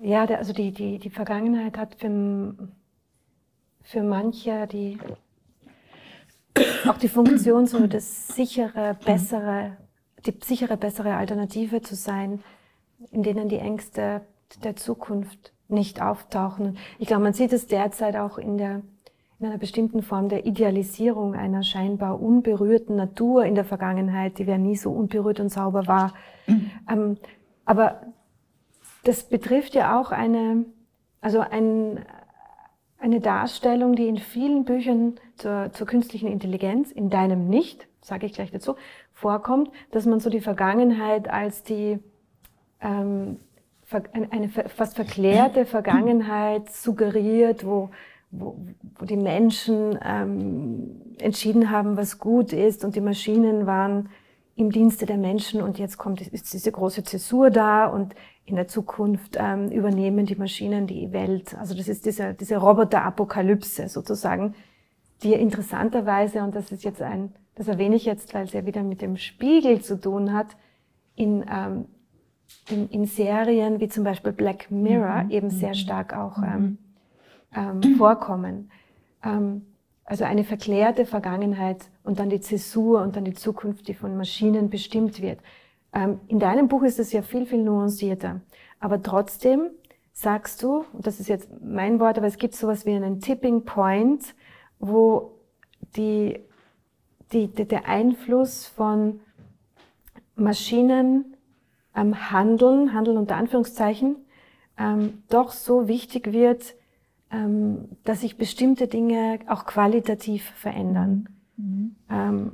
Ja, 0.00 0.26
also 0.26 0.52
die, 0.52 0.70
die, 0.70 1.00
die 1.00 1.10
Vergangenheit 1.10 1.76
hat 1.76 1.96
für 1.96 2.54
für 3.82 4.02
manche 4.02 4.66
die, 4.66 4.98
auch 6.86 6.98
die 6.98 7.08
Funktion, 7.08 7.66
so 7.66 7.86
das 7.86 8.28
sichere, 8.28 8.96
bessere, 9.04 9.76
die 10.26 10.34
sichere, 10.42 10.76
bessere 10.76 11.14
Alternative 11.14 11.82
zu 11.82 11.94
sein, 11.94 12.42
in 13.10 13.22
denen 13.22 13.48
die 13.48 13.58
Ängste 13.58 14.22
der 14.62 14.76
Zukunft 14.76 15.52
nicht 15.68 16.00
auftauchen. 16.00 16.78
Ich 16.98 17.08
glaube, 17.08 17.22
man 17.22 17.34
sieht 17.34 17.52
es 17.52 17.66
derzeit 17.66 18.16
auch 18.16 18.38
in 18.38 18.58
der 18.58 18.82
in 19.40 19.46
einer 19.46 19.58
bestimmten 19.58 20.02
Form 20.02 20.28
der 20.28 20.46
Idealisierung 20.46 21.34
einer 21.34 21.62
scheinbar 21.62 22.20
unberührten 22.20 22.96
Natur 22.96 23.44
in 23.44 23.54
der 23.54 23.64
Vergangenheit, 23.64 24.38
die 24.38 24.44
ja 24.44 24.58
nie 24.58 24.76
so 24.76 24.90
unberührt 24.90 25.38
und 25.38 25.48
sauber 25.48 25.86
war. 25.86 26.12
Mhm. 26.46 26.70
Ähm, 26.90 27.16
aber 27.64 28.02
das 29.04 29.22
betrifft 29.22 29.74
ja 29.74 30.00
auch 30.00 30.10
eine, 30.10 30.64
also 31.20 31.38
ein, 31.38 32.04
eine 32.98 33.20
Darstellung, 33.20 33.94
die 33.94 34.08
in 34.08 34.18
vielen 34.18 34.64
Büchern 34.64 35.14
zur, 35.36 35.70
zur 35.72 35.86
künstlichen 35.86 36.28
Intelligenz, 36.28 36.90
in 36.90 37.10
deinem 37.10 37.48
nicht, 37.48 37.86
sage 38.00 38.26
ich 38.26 38.32
gleich 38.32 38.50
dazu, 38.50 38.74
vorkommt, 39.12 39.70
dass 39.90 40.06
man 40.06 40.20
so 40.20 40.30
die 40.30 40.40
Vergangenheit 40.40 41.28
als 41.28 41.62
die 41.62 41.98
ähm, 42.80 43.38
eine 44.12 44.48
fast 44.48 44.96
verklärte 44.96 45.64
Vergangenheit 45.64 46.70
suggeriert, 46.70 47.64
wo, 47.64 47.90
wo, 48.30 48.56
wo 48.98 49.04
die 49.04 49.16
Menschen 49.16 49.98
ähm, 50.04 51.00
entschieden 51.18 51.70
haben, 51.70 51.96
was 51.96 52.18
gut 52.18 52.52
ist 52.52 52.84
und 52.84 52.96
die 52.96 53.00
Maschinen 53.00 53.66
waren 53.66 54.10
im 54.58 54.72
Dienste 54.72 55.06
der 55.06 55.18
Menschen 55.18 55.62
und 55.62 55.78
jetzt 55.78 55.98
kommt 55.98 56.20
ist 56.20 56.52
diese 56.52 56.72
große 56.72 57.04
Zäsur 57.04 57.50
da 57.50 57.86
und 57.86 58.14
in 58.44 58.56
der 58.56 58.66
Zukunft 58.66 59.36
ähm, 59.38 59.70
übernehmen 59.70 60.26
die 60.26 60.34
Maschinen 60.34 60.88
die 60.88 61.12
Welt. 61.12 61.56
Also 61.56 61.76
das 61.76 61.86
ist 61.86 62.06
diese, 62.06 62.34
diese 62.34 62.56
Roboter-Apokalypse 62.56 63.88
sozusagen, 63.88 64.56
die 65.22 65.34
interessanterweise, 65.34 66.42
und 66.42 66.56
das 66.56 66.72
ist 66.72 66.82
jetzt 66.82 67.00
ein, 67.00 67.32
das 67.54 67.68
erwähne 67.68 67.94
ich 67.94 68.04
jetzt, 68.04 68.34
weil 68.34 68.46
es 68.46 68.52
ja 68.52 68.66
wieder 68.66 68.82
mit 68.82 69.00
dem 69.00 69.16
Spiegel 69.16 69.80
zu 69.80 70.00
tun 70.00 70.32
hat, 70.32 70.56
in, 71.14 71.44
ähm, 71.48 71.84
in, 72.68 72.88
in 72.88 73.04
Serien 73.04 73.78
wie 73.78 73.88
zum 73.88 74.02
Beispiel 74.02 74.32
Black 74.32 74.72
Mirror 74.72 75.24
mhm. 75.24 75.30
eben 75.30 75.50
sehr 75.50 75.70
mhm. 75.70 75.74
stark 75.74 76.16
auch 76.16 76.38
ähm, 76.38 76.78
mhm. 77.54 77.82
ähm, 77.84 77.96
vorkommen. 77.96 78.70
Ähm, 79.22 79.62
also 80.08 80.24
eine 80.24 80.42
verklärte 80.42 81.04
Vergangenheit 81.04 81.84
und 82.02 82.18
dann 82.18 82.30
die 82.30 82.40
Zäsur 82.40 83.02
und 83.02 83.14
dann 83.14 83.26
die 83.26 83.34
Zukunft, 83.34 83.88
die 83.88 83.94
von 83.94 84.16
Maschinen 84.16 84.70
bestimmt 84.70 85.20
wird. 85.20 85.38
Ähm, 85.92 86.18
in 86.28 86.38
deinem 86.38 86.68
Buch 86.68 86.82
ist 86.82 86.98
es 86.98 87.12
ja 87.12 87.20
viel, 87.20 87.44
viel 87.44 87.62
nuancierter. 87.62 88.40
Aber 88.80 89.02
trotzdem 89.02 89.68
sagst 90.14 90.62
du, 90.62 90.86
und 90.94 91.06
das 91.06 91.20
ist 91.20 91.28
jetzt 91.28 91.50
mein 91.62 92.00
Wort, 92.00 92.16
aber 92.16 92.26
es 92.26 92.38
gibt 92.38 92.54
sowas 92.54 92.86
wie 92.86 92.94
einen 92.94 93.20
Tipping 93.20 93.66
Point, 93.66 94.34
wo 94.78 95.32
die, 95.94 96.40
die, 97.32 97.48
der 97.48 97.86
Einfluss 97.86 98.66
von 98.66 99.20
Maschinen 100.36 101.36
am 101.92 102.30
Handeln, 102.30 102.94
Handeln 102.94 103.18
unter 103.18 103.36
Anführungszeichen, 103.36 104.16
ähm, 104.78 105.22
doch 105.28 105.50
so 105.50 105.86
wichtig 105.86 106.32
wird, 106.32 106.74
ähm, 107.30 107.88
dass 108.04 108.20
sich 108.22 108.36
bestimmte 108.36 108.86
Dinge 108.86 109.40
auch 109.48 109.66
qualitativ 109.66 110.44
verändern. 110.56 111.28
Mhm. 111.56 111.96
Ähm, 112.10 112.52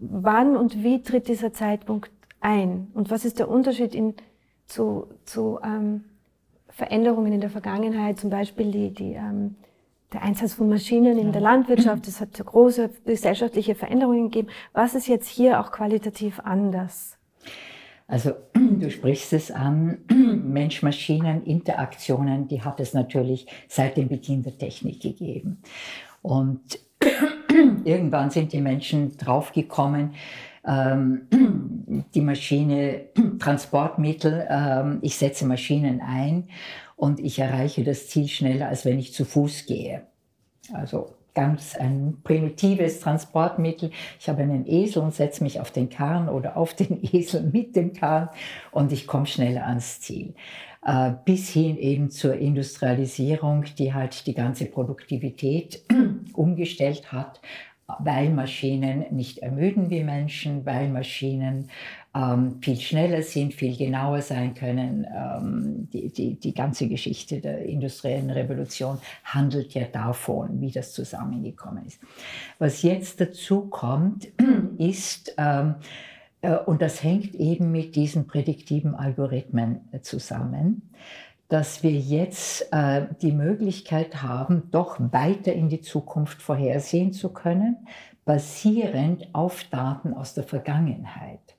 wann 0.00 0.56
und 0.56 0.82
wie 0.82 1.02
tritt 1.02 1.28
dieser 1.28 1.52
Zeitpunkt 1.52 2.10
ein? 2.40 2.88
Und 2.94 3.10
was 3.10 3.24
ist 3.24 3.38
der 3.38 3.48
Unterschied 3.48 3.94
in, 3.94 4.14
zu, 4.66 5.08
zu 5.24 5.58
ähm, 5.62 6.04
Veränderungen 6.68 7.32
in 7.32 7.40
der 7.40 7.50
Vergangenheit, 7.50 8.18
zum 8.18 8.30
Beispiel 8.30 8.70
die, 8.70 8.90
die, 8.92 9.12
ähm, 9.12 9.56
der 10.12 10.22
Einsatz 10.22 10.54
von 10.54 10.68
Maschinen 10.68 11.18
in 11.18 11.32
der 11.32 11.40
Landwirtschaft, 11.40 12.06
das 12.06 12.20
hat 12.20 12.32
große 12.34 12.90
gesellschaftliche 13.04 13.74
Veränderungen 13.74 14.30
gegeben. 14.30 14.48
Was 14.72 14.94
ist 14.94 15.08
jetzt 15.08 15.28
hier 15.28 15.60
auch 15.60 15.72
qualitativ 15.72 16.40
anders? 16.40 17.18
Also 18.06 18.32
du 18.54 18.90
sprichst 18.90 19.32
es 19.32 19.50
an, 19.50 19.98
Mensch-Maschinen-Interaktionen, 20.08 22.46
die 22.48 22.62
hat 22.62 22.80
es 22.80 22.94
natürlich 22.94 23.46
seit 23.68 23.96
dem 23.96 24.08
Beginn 24.08 24.42
der 24.42 24.58
Technik 24.58 25.00
gegeben. 25.00 25.62
Und 26.22 26.78
irgendwann 27.84 28.30
sind 28.30 28.52
die 28.52 28.60
Menschen 28.60 29.16
draufgekommen, 29.16 30.14
ähm, 30.66 31.26
die 32.14 32.20
Maschine, 32.20 33.06
Transportmittel, 33.38 34.46
ähm, 34.48 34.98
ich 35.02 35.16
setze 35.16 35.46
Maschinen 35.46 36.00
ein 36.00 36.48
und 36.96 37.20
ich 37.20 37.38
erreiche 37.38 37.84
das 37.84 38.08
Ziel 38.08 38.28
schneller, 38.28 38.68
als 38.68 38.84
wenn 38.84 38.98
ich 38.98 39.12
zu 39.12 39.24
Fuß 39.24 39.66
gehe. 39.66 40.02
Also 40.72 41.14
ganz 41.34 41.76
ein 41.76 42.18
primitives 42.22 43.00
Transportmittel. 43.00 43.90
Ich 44.18 44.28
habe 44.28 44.42
einen 44.42 44.66
Esel 44.66 45.02
und 45.02 45.14
setze 45.14 45.42
mich 45.42 45.60
auf 45.60 45.70
den 45.70 45.90
Karren 45.90 46.28
oder 46.28 46.56
auf 46.56 46.74
den 46.74 47.00
Esel 47.12 47.42
mit 47.42 47.76
dem 47.76 47.92
Karren 47.92 48.28
und 48.70 48.92
ich 48.92 49.06
komme 49.06 49.26
schneller 49.26 49.66
ans 49.66 50.00
Ziel. 50.00 50.34
Äh, 50.86 51.12
bis 51.24 51.50
hin 51.50 51.76
eben 51.78 52.10
zur 52.10 52.34
Industrialisierung, 52.34 53.64
die 53.78 53.94
halt 53.94 54.26
die 54.26 54.34
ganze 54.34 54.66
Produktivität 54.66 55.82
umgestellt 56.34 57.12
hat 57.12 57.40
weil 57.98 58.30
Maschinen 58.30 59.04
nicht 59.10 59.38
ermüden 59.38 59.90
wie 59.90 60.04
Menschen, 60.04 60.64
weil 60.64 60.88
Maschinen 60.88 61.70
ähm, 62.14 62.58
viel 62.60 62.78
schneller 62.78 63.22
sind, 63.22 63.54
viel 63.54 63.76
genauer 63.76 64.22
sein 64.22 64.54
können. 64.54 65.06
Ähm, 65.12 65.88
die, 65.92 66.10
die, 66.10 66.34
die 66.38 66.54
ganze 66.54 66.88
Geschichte 66.88 67.40
der 67.40 67.64
industriellen 67.64 68.30
Revolution 68.30 68.98
handelt 69.24 69.74
ja 69.74 69.84
davon, 69.84 70.60
wie 70.60 70.70
das 70.70 70.92
zusammengekommen 70.92 71.86
ist. 71.86 72.00
Was 72.58 72.82
jetzt 72.82 73.20
dazu 73.20 73.62
kommt, 73.62 74.28
ist, 74.78 75.34
ähm, 75.38 75.74
äh, 76.40 76.56
und 76.56 76.82
das 76.82 77.02
hängt 77.02 77.34
eben 77.34 77.72
mit 77.72 77.96
diesen 77.96 78.26
prädiktiven 78.26 78.94
Algorithmen 78.94 79.80
zusammen, 80.02 80.90
dass 81.48 81.82
wir 81.82 81.92
jetzt 81.92 82.68
äh, 82.72 83.06
die 83.22 83.32
Möglichkeit 83.32 84.22
haben, 84.22 84.70
doch 84.70 84.96
weiter 84.98 85.52
in 85.52 85.68
die 85.68 85.80
Zukunft 85.80 86.40
vorhersehen 86.40 87.12
zu 87.12 87.32
können, 87.32 87.86
basierend 88.24 89.28
auf 89.34 89.64
Daten 89.64 90.14
aus 90.14 90.34
der 90.34 90.44
Vergangenheit. 90.44 91.53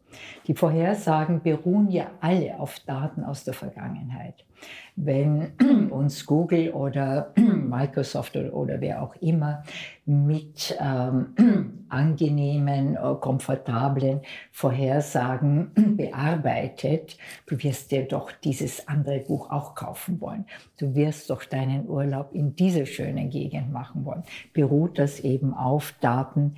Die 0.47 0.53
Vorhersagen 0.53 1.41
beruhen 1.41 1.89
ja 1.89 2.11
alle 2.21 2.59
auf 2.59 2.79
Daten 2.79 3.23
aus 3.23 3.43
der 3.43 3.53
Vergangenheit. 3.53 4.45
Wenn 4.95 5.51
uns 5.91 6.25
Google 6.25 6.71
oder 6.71 7.33
Microsoft 7.35 8.35
oder, 8.37 8.53
oder 8.53 8.81
wer 8.81 9.01
auch 9.01 9.15
immer 9.17 9.63
mit 10.05 10.77
ähm, 10.79 11.85
angenehmen, 11.89 12.95
äh, 12.95 13.15
komfortablen 13.19 14.21
Vorhersagen 14.51 15.71
bearbeitet, 15.97 17.17
du 17.47 17.61
wirst 17.61 17.91
dir 17.91 18.07
doch 18.07 18.31
dieses 18.31 18.87
andere 18.87 19.19
Buch 19.19 19.49
auch 19.49 19.75
kaufen 19.75 20.21
wollen. 20.21 20.45
Du 20.77 20.95
wirst 20.95 21.29
doch 21.29 21.43
deinen 21.43 21.89
Urlaub 21.89 22.33
in 22.33 22.55
dieser 22.55 22.85
schönen 22.85 23.29
Gegend 23.29 23.71
machen 23.71 24.05
wollen. 24.05 24.23
Beruht 24.53 24.99
das 24.99 25.19
eben 25.19 25.53
auf 25.53 25.93
Daten 25.99 26.55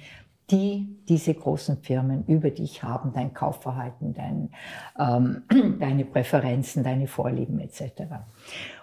die 0.49 0.87
diese 1.09 1.33
großen 1.33 1.77
Firmen 1.77 2.25
über 2.25 2.49
dich 2.49 2.83
haben, 2.83 3.11
dein 3.13 3.33
Kaufverhalten, 3.33 4.13
dein, 4.13 4.49
ähm, 4.97 5.43
deine 5.79 6.05
Präferenzen, 6.05 6.83
deine 6.83 7.07
Vorlieben 7.07 7.59
etc. 7.59 8.03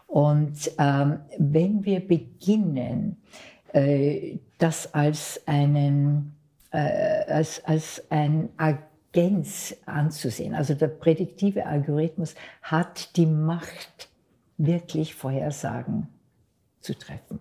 Und 0.06 0.70
ähm, 0.78 1.20
wenn 1.38 1.84
wir 1.84 2.06
beginnen, 2.06 3.16
äh, 3.72 4.38
das 4.58 4.92
als, 4.94 5.40
einen, 5.46 6.36
äh, 6.70 7.24
als, 7.28 7.64
als 7.64 8.02
ein 8.10 8.50
Agenz 8.56 9.74
anzusehen, 9.86 10.54
also 10.54 10.74
der 10.74 10.88
prädiktive 10.88 11.66
Algorithmus 11.66 12.34
hat 12.62 13.16
die 13.16 13.26
Macht, 13.26 14.08
wirklich 14.56 15.14
Vorhersagen 15.14 16.08
zu 16.80 16.96
treffen. 16.96 17.40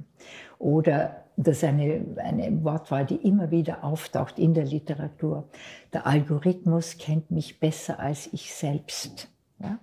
Oder 0.57 1.22
das 1.35 1.57
ist 1.57 1.63
eine, 1.63 2.05
eine 2.17 2.63
Wortwahl, 2.63 3.05
die 3.05 3.15
immer 3.15 3.51
wieder 3.51 3.83
auftaucht 3.83 4.37
in 4.37 4.53
der 4.53 4.65
Literatur. 4.65 5.49
Der 5.91 6.05
Algorithmus 6.05 6.97
kennt 6.97 7.31
mich 7.31 7.59
besser 7.59 7.99
als 7.99 8.29
ich 8.31 8.53
selbst. 8.53 9.29
Ja? 9.59 9.79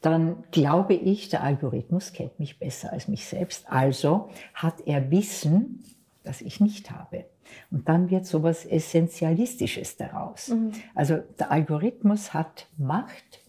Dann 0.00 0.44
glaube 0.50 0.94
ich, 0.94 1.28
der 1.28 1.42
Algorithmus 1.42 2.12
kennt 2.12 2.38
mich 2.38 2.58
besser 2.58 2.92
als 2.92 3.08
mich 3.08 3.26
selbst. 3.26 3.70
Also 3.70 4.30
hat 4.54 4.86
er 4.86 5.10
Wissen, 5.10 5.82
das 6.22 6.40
ich 6.40 6.60
nicht 6.60 6.90
habe. 6.90 7.26
Und 7.70 7.88
dann 7.88 8.10
wird 8.10 8.26
so 8.26 8.38
etwas 8.38 8.64
Essentialistisches 8.64 9.96
daraus. 9.96 10.48
Mhm. 10.48 10.72
Also 10.94 11.18
der 11.38 11.50
Algorithmus 11.50 12.34
hat 12.34 12.66
Macht 12.76 13.40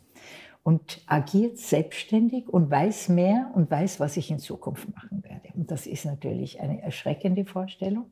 und 0.67 0.99
agiert 1.05 1.59
selbstständig 1.59 2.49
und 2.49 2.69
weiß 2.69 3.07
mehr 3.07 3.51
und 3.55 3.71
weiß, 3.71 4.01
was 4.01 4.17
ich 4.17 4.29
in 4.29 4.37
Zukunft 4.37 4.93
machen 4.93 5.23
werde. 5.23 5.47
Und 5.55 5.71
das 5.71 5.87
ist 5.87 6.03
natürlich 6.03 6.59
eine 6.59 6.81
erschreckende 6.81 7.45
Vorstellung. 7.45 8.07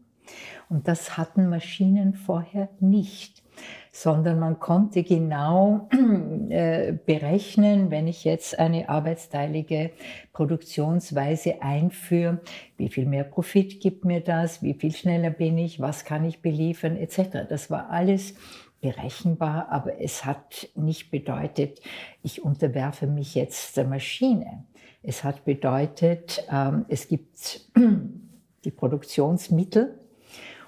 Und 0.69 0.87
das 0.87 1.17
hatten 1.17 1.49
Maschinen 1.49 2.13
vorher 2.13 2.69
nicht, 2.79 3.43
sondern 3.91 4.39
man 4.39 4.61
konnte 4.61 5.03
genau 5.03 5.89
äh, 6.49 6.93
berechnen, 6.93 7.91
wenn 7.91 8.07
ich 8.07 8.23
jetzt 8.23 8.57
eine 8.57 8.87
arbeitsteilige 8.87 9.91
Produktionsweise 10.31 11.61
einführe, 11.61 12.39
wie 12.77 12.87
viel 12.87 13.05
mehr 13.05 13.25
Profit 13.25 13.81
gibt 13.81 14.05
mir 14.05 14.21
das, 14.21 14.63
wie 14.63 14.75
viel 14.75 14.93
schneller 14.93 15.29
bin 15.29 15.57
ich, 15.57 15.81
was 15.81 16.05
kann 16.05 16.23
ich 16.23 16.41
beliefern, 16.41 16.95
etc. 16.95 17.49
Das 17.49 17.69
war 17.69 17.89
alles 17.89 18.33
berechenbar, 18.81 19.69
aber 19.69 20.01
es 20.01 20.25
hat 20.25 20.69
nicht 20.75 21.11
bedeutet, 21.11 21.81
ich 22.23 22.43
unterwerfe 22.43 23.07
mich 23.07 23.35
jetzt 23.35 23.77
der 23.77 23.85
Maschine. 23.85 24.65
Es 25.01 25.23
hat 25.23 25.45
bedeutet, 25.45 26.43
ähm, 26.51 26.85
es 26.87 27.07
gibt 27.07 27.61
die 28.65 28.71
Produktionsmittel 28.71 29.99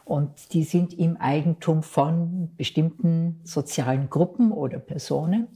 und 0.05 0.53
die 0.53 0.63
sind 0.63 0.97
im 0.97 1.17
Eigentum 1.17 1.83
von 1.83 2.51
bestimmten 2.55 3.41
sozialen 3.43 4.09
Gruppen 4.09 4.51
oder 4.51 4.79
Personen, 4.79 5.47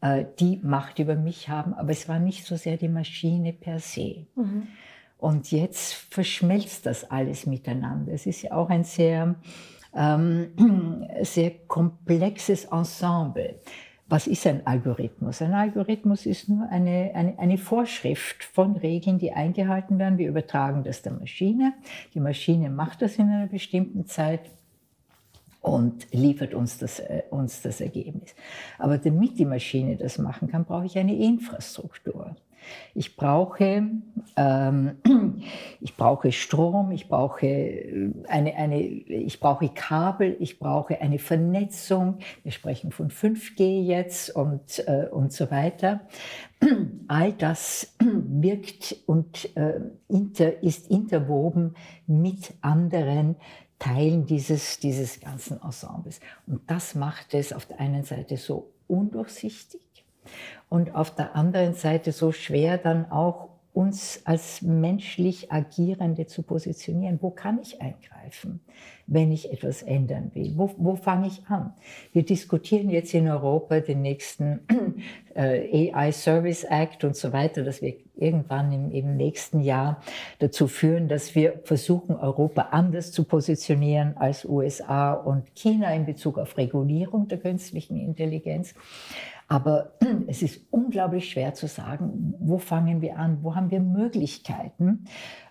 äh, 0.00 0.26
die 0.38 0.60
Macht 0.62 0.98
über 0.98 1.14
mich 1.14 1.48
haben, 1.48 1.72
aber 1.72 1.90
es 1.90 2.08
war 2.08 2.18
nicht 2.18 2.44
so 2.44 2.56
sehr 2.56 2.76
die 2.76 2.88
Maschine 2.88 3.52
per 3.52 3.78
se. 3.78 4.26
Mhm. 4.34 4.68
Und 5.18 5.50
jetzt 5.50 5.94
verschmelzt 5.94 6.84
das 6.84 7.10
alles 7.10 7.46
miteinander. 7.46 8.12
Es 8.12 8.26
ist 8.26 8.42
ja 8.42 8.52
auch 8.52 8.68
ein 8.68 8.84
sehr 8.84 9.36
ähm, 9.96 11.04
sehr 11.22 11.50
komplexes 11.66 12.66
Ensemble. 12.66 13.60
Was 14.08 14.28
ist 14.28 14.46
ein 14.46 14.64
Algorithmus? 14.64 15.42
Ein 15.42 15.52
Algorithmus 15.52 16.26
ist 16.26 16.48
nur 16.48 16.68
eine, 16.68 17.10
eine, 17.14 17.36
eine, 17.40 17.58
Vorschrift 17.58 18.44
von 18.44 18.76
Regeln, 18.76 19.18
die 19.18 19.32
eingehalten 19.32 19.98
werden. 19.98 20.16
Wir 20.16 20.28
übertragen 20.28 20.84
das 20.84 21.02
der 21.02 21.12
Maschine. 21.12 21.72
Die 22.14 22.20
Maschine 22.20 22.70
macht 22.70 23.02
das 23.02 23.16
in 23.16 23.28
einer 23.28 23.48
bestimmten 23.48 24.06
Zeit 24.06 24.42
und 25.60 26.06
liefert 26.12 26.54
uns 26.54 26.78
das, 26.78 27.00
äh, 27.00 27.24
uns 27.30 27.62
das 27.62 27.80
Ergebnis. 27.80 28.36
Aber 28.78 28.98
damit 28.98 29.40
die 29.40 29.44
Maschine 29.44 29.96
das 29.96 30.18
machen 30.18 30.46
kann, 30.48 30.64
brauche 30.64 30.86
ich 30.86 30.96
eine 30.96 31.16
Infrastruktur. 31.16 32.36
Ich 32.94 33.16
brauche, 33.16 33.88
ähm, 34.36 34.96
ich 35.80 35.96
brauche 35.96 36.32
Strom, 36.32 36.90
ich 36.90 37.08
brauche, 37.08 37.46
äh, 37.46 38.10
eine, 38.28 38.54
eine, 38.54 38.80
ich 38.82 39.40
brauche 39.40 39.68
Kabel, 39.68 40.36
ich 40.40 40.58
brauche 40.58 41.00
eine 41.00 41.18
Vernetzung. 41.18 42.18
Wir 42.42 42.52
sprechen 42.52 42.92
von 42.92 43.10
5G 43.10 43.82
jetzt 43.82 44.34
und, 44.34 44.86
äh, 44.86 45.08
und 45.10 45.32
so 45.32 45.50
weiter. 45.50 46.00
All 47.08 47.32
das 47.32 47.94
wirkt 48.00 48.96
und 49.06 49.56
äh, 49.56 49.80
inter, 50.08 50.62
ist 50.62 50.90
interwoben 50.90 51.74
mit 52.06 52.54
anderen 52.60 53.36
Teilen 53.78 54.26
dieses, 54.26 54.80
dieses 54.80 55.20
ganzen 55.20 55.60
Ensembles. 55.62 56.20
Und 56.46 56.70
das 56.70 56.94
macht 56.94 57.34
es 57.34 57.52
auf 57.52 57.66
der 57.66 57.80
einen 57.80 58.04
Seite 58.04 58.36
so 58.36 58.72
undurchsichtig 58.86 59.80
und 60.68 60.94
auf 60.94 61.14
der 61.14 61.36
anderen 61.36 61.74
Seite 61.74 62.12
so 62.12 62.32
schwer 62.32 62.78
dann 62.78 63.10
auch 63.10 63.50
uns 63.76 64.22
als 64.24 64.62
menschlich 64.62 65.52
Agierende 65.52 66.26
zu 66.26 66.42
positionieren. 66.42 67.18
Wo 67.20 67.28
kann 67.28 67.58
ich 67.60 67.82
eingreifen, 67.82 68.60
wenn 69.06 69.30
ich 69.30 69.52
etwas 69.52 69.82
ändern 69.82 70.30
will? 70.32 70.54
Wo, 70.56 70.70
wo 70.78 70.96
fange 70.96 71.26
ich 71.26 71.46
an? 71.48 71.74
Wir 72.14 72.24
diskutieren 72.24 72.88
jetzt 72.88 73.12
in 73.12 73.28
Europa 73.28 73.80
den 73.80 74.00
nächsten 74.00 74.60
äh, 75.34 75.92
AI 75.92 76.10
Service 76.12 76.64
Act 76.64 77.04
und 77.04 77.16
so 77.16 77.34
weiter, 77.34 77.64
dass 77.64 77.82
wir 77.82 77.96
irgendwann 78.14 78.72
im, 78.72 78.90
im 78.92 79.14
nächsten 79.14 79.60
Jahr 79.60 80.00
dazu 80.38 80.68
führen, 80.68 81.06
dass 81.08 81.34
wir 81.34 81.60
versuchen, 81.64 82.16
Europa 82.16 82.68
anders 82.70 83.12
zu 83.12 83.24
positionieren 83.24 84.16
als 84.16 84.46
USA 84.46 85.12
und 85.12 85.54
China 85.54 85.92
in 85.92 86.06
Bezug 86.06 86.38
auf 86.38 86.56
Regulierung 86.56 87.28
der 87.28 87.36
künstlichen 87.36 87.98
Intelligenz. 87.98 88.74
Aber 89.48 89.92
es 90.26 90.42
ist 90.42 90.60
unglaublich 90.70 91.30
schwer 91.30 91.54
zu 91.54 91.68
sagen, 91.68 92.34
wo 92.38 92.58
fangen 92.58 93.00
wir 93.00 93.18
an, 93.18 93.38
wo 93.42 93.54
haben 93.54 93.70
wir 93.70 93.80
Möglichkeiten, 93.80 95.06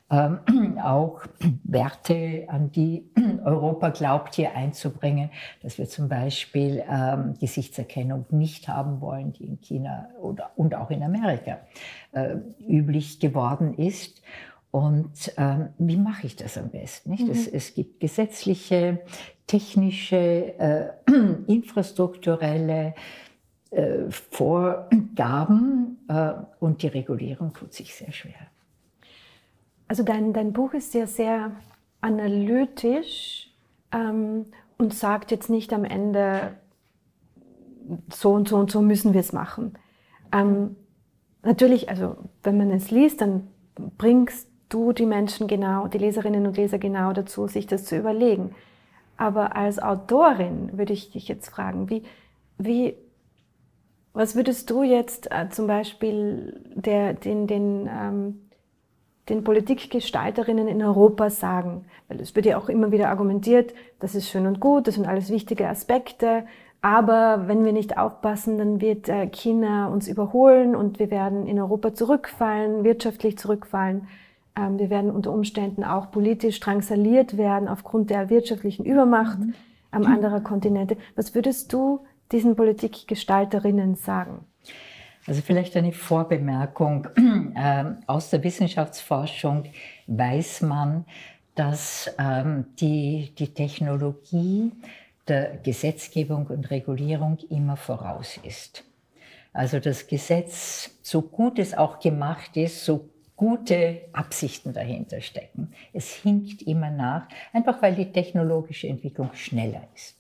ähm, 0.10 0.78
auch 0.84 1.22
Werte, 1.64 2.46
an 2.48 2.72
die 2.72 3.10
Europa 3.44 3.90
glaubt, 3.90 4.36
hier 4.36 4.56
einzubringen, 4.56 5.30
dass 5.62 5.78
wir 5.78 5.88
zum 5.88 6.10
Beispiel 6.10 6.84
ähm, 6.90 7.36
Gesichtserkennung 7.40 8.26
nicht 8.30 8.68
haben 8.68 9.02
wollen, 9.02 9.34
die 9.34 9.46
in 9.46 9.60
China 9.62 10.10
oder, 10.22 10.52
und 10.56 10.76
auch 10.76 10.92
in 10.92 11.04
Amerika 11.04 11.60
äh, 12.12 12.36
üblich 12.68 13.20
geworden 13.20 13.74
ist. 13.74 14.22
Und 14.72 15.34
ähm, 15.38 15.70
wie 15.78 15.96
mache 15.96 16.28
ich 16.28 16.36
das 16.36 16.58
am 16.58 16.70
besten? 16.70 17.12
Mhm. 17.12 17.30
Es, 17.32 17.48
es, 17.48 17.74
gibt 17.74 18.02
gesetzliche, 18.02 19.00
technische, 19.48 20.60
äh, 20.60 20.90
infrastrukturelle 21.48 22.94
äh, 23.76 24.10
Vorgaben 24.10 25.98
äh, 26.08 26.32
und 26.60 26.82
die 26.82 26.88
Regulierung 26.88 27.54
tut 27.54 27.74
sich 27.74 27.94
sehr 27.94 28.12
schwer. 28.12 28.48
Also 29.88 30.04
dein, 30.04 30.34
dein 30.34 30.54
Buch 30.54 30.74
ist 30.74 30.94
ja 30.94 31.08
sehr 31.08 31.52
analytisch 32.02 33.52
ähm, 33.92 34.46
und 34.78 34.94
sagt 34.94 35.32
jetzt 35.32 35.50
nicht 35.50 35.74
am 35.74 35.84
Ende, 35.84 36.54
so 38.12 38.32
und 38.32 38.48
so 38.48 38.58
und 38.58 38.72
so 38.72 38.82
müssen 38.82 39.14
wir 39.14 39.20
es 39.20 39.34
machen. 39.34 39.74
Ähm, 40.32 40.76
natürlich, 41.44 41.90
also 41.90 42.16
wenn 42.44 42.58
man 42.58 42.72
es 42.72 42.92
liest, 42.92 43.22
dann 43.22 43.48
bringst 43.98 44.48
du 44.70 44.94
die 44.94 45.06
Menschen 45.06 45.48
genau, 45.48 45.88
die 45.88 45.98
Leserinnen 45.98 46.48
und 46.48 46.58
Leser 46.58 46.80
genau 46.80 47.14
dazu, 47.14 47.48
sich 47.48 47.68
das 47.68 47.86
zu 47.86 47.98
überlegen. 47.98 48.56
Aber 49.18 49.56
als 49.56 49.80
Autorin 49.80 50.78
würde 50.78 50.94
ich 50.94 51.12
dich 51.12 51.28
jetzt 51.28 51.50
fragen, 51.50 51.90
wie, 51.90 52.04
wie 52.58 52.96
was 54.16 54.36
würdest 54.36 54.70
du 54.70 54.82
jetzt 54.82 55.30
äh, 55.32 55.50
zum 55.50 55.68
Beispiel 55.68 56.62
der, 56.74 57.14
den, 57.14 57.48
den, 57.48 57.90
ähm, 57.92 58.42
den 59.30 59.44
Politikgestalterinnen 59.44 60.68
in 60.68 60.82
Europa 60.82 61.30
sagen? 61.30 61.86
Weil 62.08 62.22
es 62.22 62.36
wird 62.36 62.46
ja 62.46 62.58
auch 62.58 62.70
immer 62.70 62.92
wieder 62.92 63.10
argumentiert, 63.10 63.74
das 64.00 64.16
ist 64.16 64.30
schön 64.30 64.48
und 64.48 64.60
gut, 64.60 64.88
das 64.88 64.96
sind 64.96 65.08
alles 65.08 65.30
wichtige 65.30 65.68
Aspekte, 65.68 66.46
aber 66.82 67.48
wenn 67.48 67.66
wir 67.66 67.74
nicht 67.74 67.98
aufpassen, 67.98 68.58
dann 68.58 68.80
wird 68.80 69.10
äh, 69.10 69.28
China 69.28 69.88
uns 69.88 70.08
überholen 70.08 70.76
und 70.76 71.00
wir 71.00 71.12
werden 71.12 71.48
in 71.48 71.60
Europa 71.60 71.94
zurückfallen, 71.94 72.84
wirtschaftlich 72.84 73.38
zurückfallen. 73.38 74.08
Ähm, 74.56 74.80
wir 74.80 74.90
werden 74.90 75.12
unter 75.12 75.32
Umständen 75.32 75.84
auch 75.84 76.12
politisch 76.12 76.60
drangsaliert 76.60 77.38
werden 77.38 77.68
aufgrund 77.68 78.12
der 78.12 78.30
wirtschaftlichen 78.30 78.86
Übermacht 78.86 79.40
mhm. 79.40 80.06
anderer 80.06 80.42
Kontinente. 80.42 80.96
Was 81.16 81.34
würdest 81.34 81.74
du 81.74 82.02
diesen 82.32 82.56
Politikgestalterinnen 82.56 83.96
sagen? 83.96 84.46
Also 85.28 85.42
vielleicht 85.42 85.76
eine 85.76 85.92
Vorbemerkung. 85.92 87.08
Ähm, 87.58 88.00
aus 88.06 88.32
der 88.32 88.44
Wissenschaftsforschung 88.44 89.64
weiß 90.08 90.64
man, 90.64 91.06
dass 91.56 92.14
ähm, 92.20 92.66
die, 92.82 93.34
die 93.40 93.54
Technologie 93.54 94.74
der 95.30 95.56
Gesetzgebung 95.64 96.48
und 96.48 96.70
Regulierung 96.70 97.38
immer 97.50 97.78
voraus 97.78 98.38
ist. 98.44 98.84
Also 99.54 99.80
das 99.80 100.08
Gesetz, 100.08 100.98
so 101.02 101.22
gut 101.22 101.60
es 101.60 101.74
auch 101.74 102.00
gemacht 102.00 102.58
ist, 102.58 102.84
so 102.84 103.10
gute 103.38 104.02
Absichten 104.12 104.74
dahinter 104.74 105.22
stecken. 105.22 105.72
Es 105.94 106.12
hinkt 106.12 106.62
immer 106.64 106.92
nach, 106.92 107.30
einfach 107.54 107.82
weil 107.82 107.96
die 107.96 108.12
technologische 108.12 108.88
Entwicklung 108.88 109.30
schneller 109.34 109.88
ist. 109.96 110.18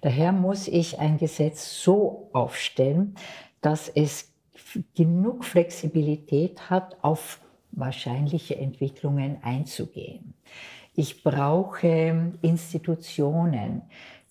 Daher 0.00 0.32
muss 0.32 0.68
ich 0.68 0.98
ein 0.98 1.18
Gesetz 1.18 1.82
so 1.82 2.28
aufstellen, 2.32 3.14
dass 3.60 3.88
es 3.88 4.32
genug 4.94 5.44
Flexibilität 5.44 6.70
hat, 6.70 6.96
auf 7.02 7.40
wahrscheinliche 7.72 8.56
Entwicklungen 8.56 9.38
einzugehen. 9.42 10.34
Ich 10.94 11.22
brauche 11.22 12.32
Institutionen, 12.40 13.82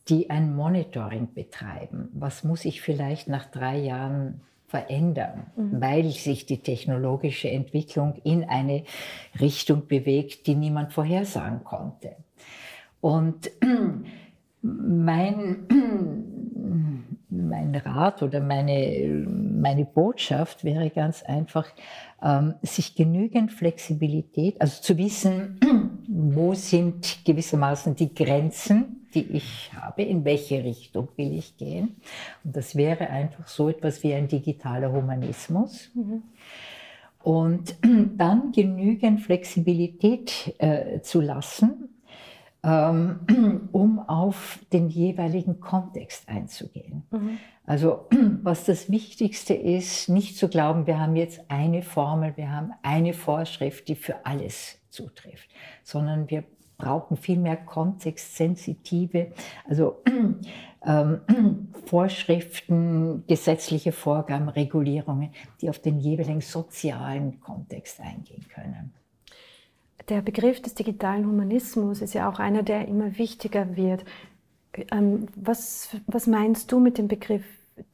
die 0.09 0.29
ein 0.29 0.55
Monitoring 0.55 1.33
betreiben. 1.33 2.09
Was 2.13 2.43
muss 2.43 2.65
ich 2.65 2.81
vielleicht 2.81 3.27
nach 3.27 3.45
drei 3.45 3.77
Jahren 3.77 4.41
verändern, 4.67 5.45
mhm. 5.55 5.79
weil 5.79 6.09
sich 6.11 6.45
die 6.45 6.57
technologische 6.57 7.49
Entwicklung 7.49 8.15
in 8.23 8.43
eine 8.43 8.83
Richtung 9.39 9.87
bewegt, 9.87 10.47
die 10.47 10.55
niemand 10.55 10.91
vorhersagen 10.91 11.63
konnte. 11.63 12.15
Und 12.99 13.51
mein, 14.65 15.67
mein 17.29 17.75
Rat 17.75 18.23
oder 18.23 18.39
meine, 18.39 19.25
meine 19.27 19.85
Botschaft 19.85 20.63
wäre 20.63 20.89
ganz 20.89 21.23
einfach, 21.23 21.67
ähm, 22.21 22.55
sich 22.61 22.95
genügend 22.95 23.51
Flexibilität, 23.51 24.59
also 24.59 24.81
zu 24.81 24.97
wissen, 24.97 25.59
wo 26.07 26.53
sind 26.53 27.23
gewissermaßen 27.25 27.95
die 27.95 28.13
Grenzen, 28.13 29.07
die 29.13 29.23
ich 29.31 29.71
habe, 29.79 30.03
in 30.03 30.25
welche 30.25 30.63
Richtung 30.63 31.09
will 31.15 31.37
ich 31.37 31.57
gehen. 31.57 31.97
Und 32.43 32.55
das 32.55 32.75
wäre 32.75 33.09
einfach 33.09 33.47
so 33.47 33.69
etwas 33.69 34.03
wie 34.03 34.13
ein 34.13 34.27
digitaler 34.27 34.91
Humanismus. 34.91 35.91
Mhm. 35.93 36.23
Und 37.23 37.75
dann 38.17 38.51
genügend 38.51 39.21
Flexibilität 39.21 40.55
äh, 40.57 41.01
zu 41.01 41.21
lassen, 41.21 41.94
ähm, 42.65 43.69
um 43.71 43.99
auf 43.99 44.59
den 44.73 44.89
jeweiligen 44.89 45.59
Kontext 45.59 46.27
einzugehen. 46.27 47.03
Mhm. 47.11 47.37
Also 47.65 48.07
was 48.41 48.65
das 48.65 48.89
Wichtigste 48.89 49.53
ist, 49.53 50.09
nicht 50.09 50.37
zu 50.37 50.49
glauben, 50.49 50.87
wir 50.87 50.99
haben 50.99 51.15
jetzt 51.15 51.41
eine 51.49 51.83
Formel, 51.83 52.35
wir 52.35 52.51
haben 52.51 52.71
eine 52.81 53.13
Vorschrift, 53.13 53.87
die 53.87 53.95
für 53.95 54.25
alles 54.25 54.79
zutrifft, 54.89 55.49
sondern 55.83 56.29
wir 56.29 56.43
brauchen 56.77 57.15
viel 57.15 57.37
mehr 57.37 57.57
kontextsensitive, 57.57 59.31
also 59.67 60.03
ähm, 60.85 61.21
Vorschriften, 61.85 63.23
gesetzliche 63.27 63.91
Vorgaben, 63.91 64.49
Regulierungen, 64.49 65.29
die 65.61 65.69
auf 65.69 65.79
den 65.79 65.99
jeweiligen 65.99 66.41
sozialen 66.41 67.39
Kontext 67.39 68.01
eingehen 68.01 68.45
können. 68.53 68.93
Der 70.09 70.21
Begriff 70.21 70.61
des 70.61 70.75
digitalen 70.75 71.25
Humanismus 71.25 72.01
ist 72.01 72.13
ja 72.13 72.29
auch 72.29 72.39
einer, 72.39 72.63
der 72.63 72.87
immer 72.87 73.17
wichtiger 73.17 73.75
wird. 73.75 74.05
Ähm, 74.91 75.27
was, 75.35 75.89
was 76.05 76.27
meinst 76.27 76.71
du 76.71 76.79
mit 76.79 76.97
dem 76.97 77.07
Begriff 77.07 77.43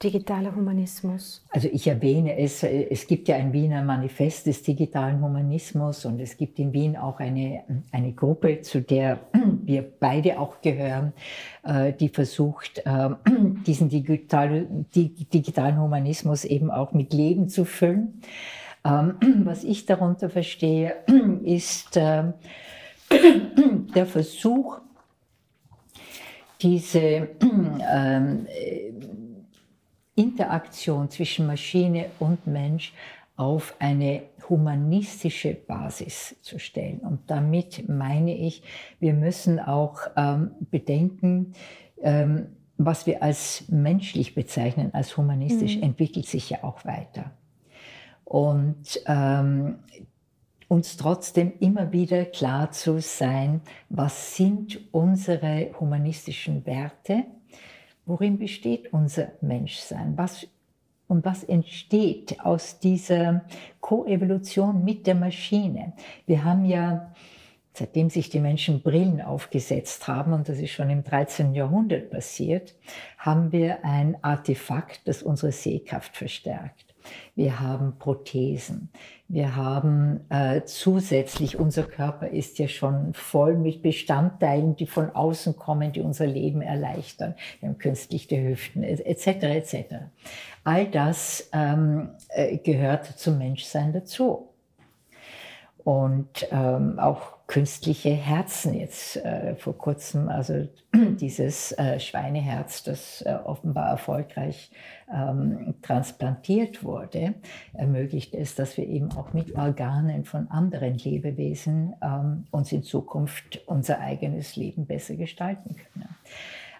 digitaler 0.04 0.56
Humanismus? 0.56 1.44
Also 1.50 1.68
ich 1.72 1.88
erwähne 1.88 2.38
es, 2.38 2.64
es 2.64 3.08
gibt 3.08 3.28
ja 3.28 3.36
ein 3.36 3.52
Wiener 3.52 3.82
Manifest 3.82 4.46
des 4.46 4.62
digitalen 4.62 5.22
Humanismus 5.22 6.06
und 6.06 6.20
es 6.20 6.38
gibt 6.38 6.60
in 6.60 6.72
Wien 6.74 6.96
auch 6.96 7.20
eine, 7.20 7.64
eine 7.92 8.14
Gruppe, 8.14 8.62
zu 8.62 8.82
der 8.82 9.20
wir 9.64 9.84
beide 10.00 10.40
auch 10.40 10.62
gehören, 10.62 11.14
äh, 11.64 11.94
die 11.94 12.10
versucht, 12.10 12.84
äh, 12.86 13.10
diesen 13.66 13.90
digital, 13.90 14.68
digitalen 14.94 15.80
Humanismus 15.80 16.46
eben 16.46 16.70
auch 16.70 16.94
mit 16.94 17.14
Leben 17.14 17.50
zu 17.50 17.66
füllen. 17.66 18.22
Ähm, 18.84 19.16
was 19.46 19.64
ich 19.64 19.86
darunter 19.86 20.30
verstehe, 20.30 20.96
ist 21.44 21.98
äh, 21.98 22.34
der 23.96 24.06
Versuch, 24.06 24.80
diese 26.62 27.00
äh, 27.00 28.22
Interaktion 30.16 31.10
zwischen 31.10 31.48
Maschine 31.48 32.08
und 32.20 32.46
Mensch 32.46 32.94
auf 33.36 33.76
eine 33.80 34.24
humanistische 34.50 35.56
Basis 35.56 36.36
zu 36.42 36.60
stellen. 36.60 37.00
Und 37.00 37.22
damit 37.28 37.90
meine 37.90 38.38
ich, 38.38 38.62
wir 39.00 39.14
müssen 39.14 39.60
auch 39.60 40.00
ähm, 40.16 40.52
bedenken, 40.70 41.54
ähm, 42.02 42.58
was 42.78 43.08
wir 43.08 43.24
als 43.24 43.66
menschlich 43.70 44.36
bezeichnen, 44.36 44.94
als 44.94 45.18
humanistisch, 45.18 45.78
mhm. 45.78 45.84
entwickelt 45.84 46.28
sich 46.28 46.50
ja 46.50 46.64
auch 46.64 46.86
weiter. 46.86 47.32
Und 48.26 49.02
ähm, 49.08 49.80
uns 50.68 50.96
trotzdem 50.96 51.52
immer 51.60 51.92
wieder 51.92 52.24
klar 52.24 52.72
zu 52.72 53.02
sein, 53.02 53.62
was 53.90 54.38
sind 54.38 54.80
unsere 54.94 55.72
humanistischen 55.80 56.66
Werte, 56.66 57.26
worin 58.06 58.40
besteht 58.40 58.94
unser 58.94 59.34
Menschsein, 59.42 60.18
was 60.18 60.48
und 61.12 61.26
was 61.26 61.44
entsteht 61.44 62.40
aus 62.40 62.80
dieser 62.80 63.44
Koevolution 63.82 64.86
mit 64.86 65.08
der 65.08 65.16
Maschine. 65.16 65.92
Wir 66.26 66.46
haben 66.46 66.64
ja, 66.64 67.14
seitdem 67.74 68.10
sich 68.10 68.30
die 68.30 68.40
Menschen 68.40 68.82
Brillen 68.82 69.20
aufgesetzt 69.22 70.08
haben, 70.08 70.32
und 70.32 70.48
das 70.48 70.60
ist 70.60 70.72
schon 70.72 70.90
im 70.90 71.04
13. 71.04 71.54
Jahrhundert 71.54 72.12
passiert, 72.12 72.76
haben 73.18 73.52
wir 73.52 73.84
ein 73.84 74.24
Artefakt, 74.24 75.02
das 75.06 75.22
unsere 75.22 75.52
Sehkraft 75.52 76.16
verstärkt. 76.16 76.91
Wir 77.36 77.60
haben 77.60 77.98
Prothesen. 77.98 78.90
Wir 79.28 79.56
haben 79.56 80.22
äh, 80.30 80.62
zusätzlich, 80.66 81.58
unser 81.58 81.84
Körper 81.84 82.28
ist 82.28 82.60
ja 82.60 82.68
schon 82.68 83.14
voll 83.14 83.56
mit 83.56 83.82
Bestandteilen, 83.82 84.76
die 84.76 84.88
von 84.88 85.10
außen 85.10 85.56
kommen, 85.56 85.94
die 85.94 86.02
unser 86.02 86.28
Leben 86.28 86.62
erleichtern. 86.62 87.36
Wir 87.60 87.70
haben 87.70 87.78
künstliche 87.78 88.42
Hüften 88.42 88.84
etc. 88.84 89.28
etc. 89.28 89.76
All 90.64 90.86
das 90.88 91.50
ähm, 91.54 92.10
äh, 92.30 92.58
gehört 92.58 93.06
zum 93.06 93.38
Menschsein 93.38 93.94
dazu. 93.94 94.50
Und 95.84 96.48
ähm, 96.52 97.00
auch 97.00 97.41
künstliche 97.52 98.12
Herzen 98.12 98.74
jetzt 98.76 99.18
äh, 99.18 99.58
vor 99.58 99.78
kurzem, 99.78 100.30
also 100.30 100.70
dieses 100.96 101.74
äh, 101.74 102.00
Schweineherz, 102.00 102.82
das 102.84 103.22
äh, 103.24 103.34
offenbar 103.44 103.90
erfolgreich 103.90 104.72
ähm, 105.14 105.74
transplantiert 105.82 106.86
wurde, 106.86 107.34
ermöglicht 107.74 108.36
es, 108.36 108.56
dass 108.56 108.78
wir 108.78 108.88
eben 108.88 109.12
auch 109.18 109.34
mit 109.34 109.54
Organen 109.58 110.24
von 110.24 110.50
anderen 110.50 110.98
Lebewesen 110.98 111.94
ähm, 112.02 112.48
uns 112.52 112.72
in 112.72 112.84
Zukunft 112.84 113.60
unser 113.66 114.00
eigenes 114.00 114.56
Leben 114.56 114.86
besser 114.86 115.16
gestalten 115.16 115.76
können. 115.76 116.08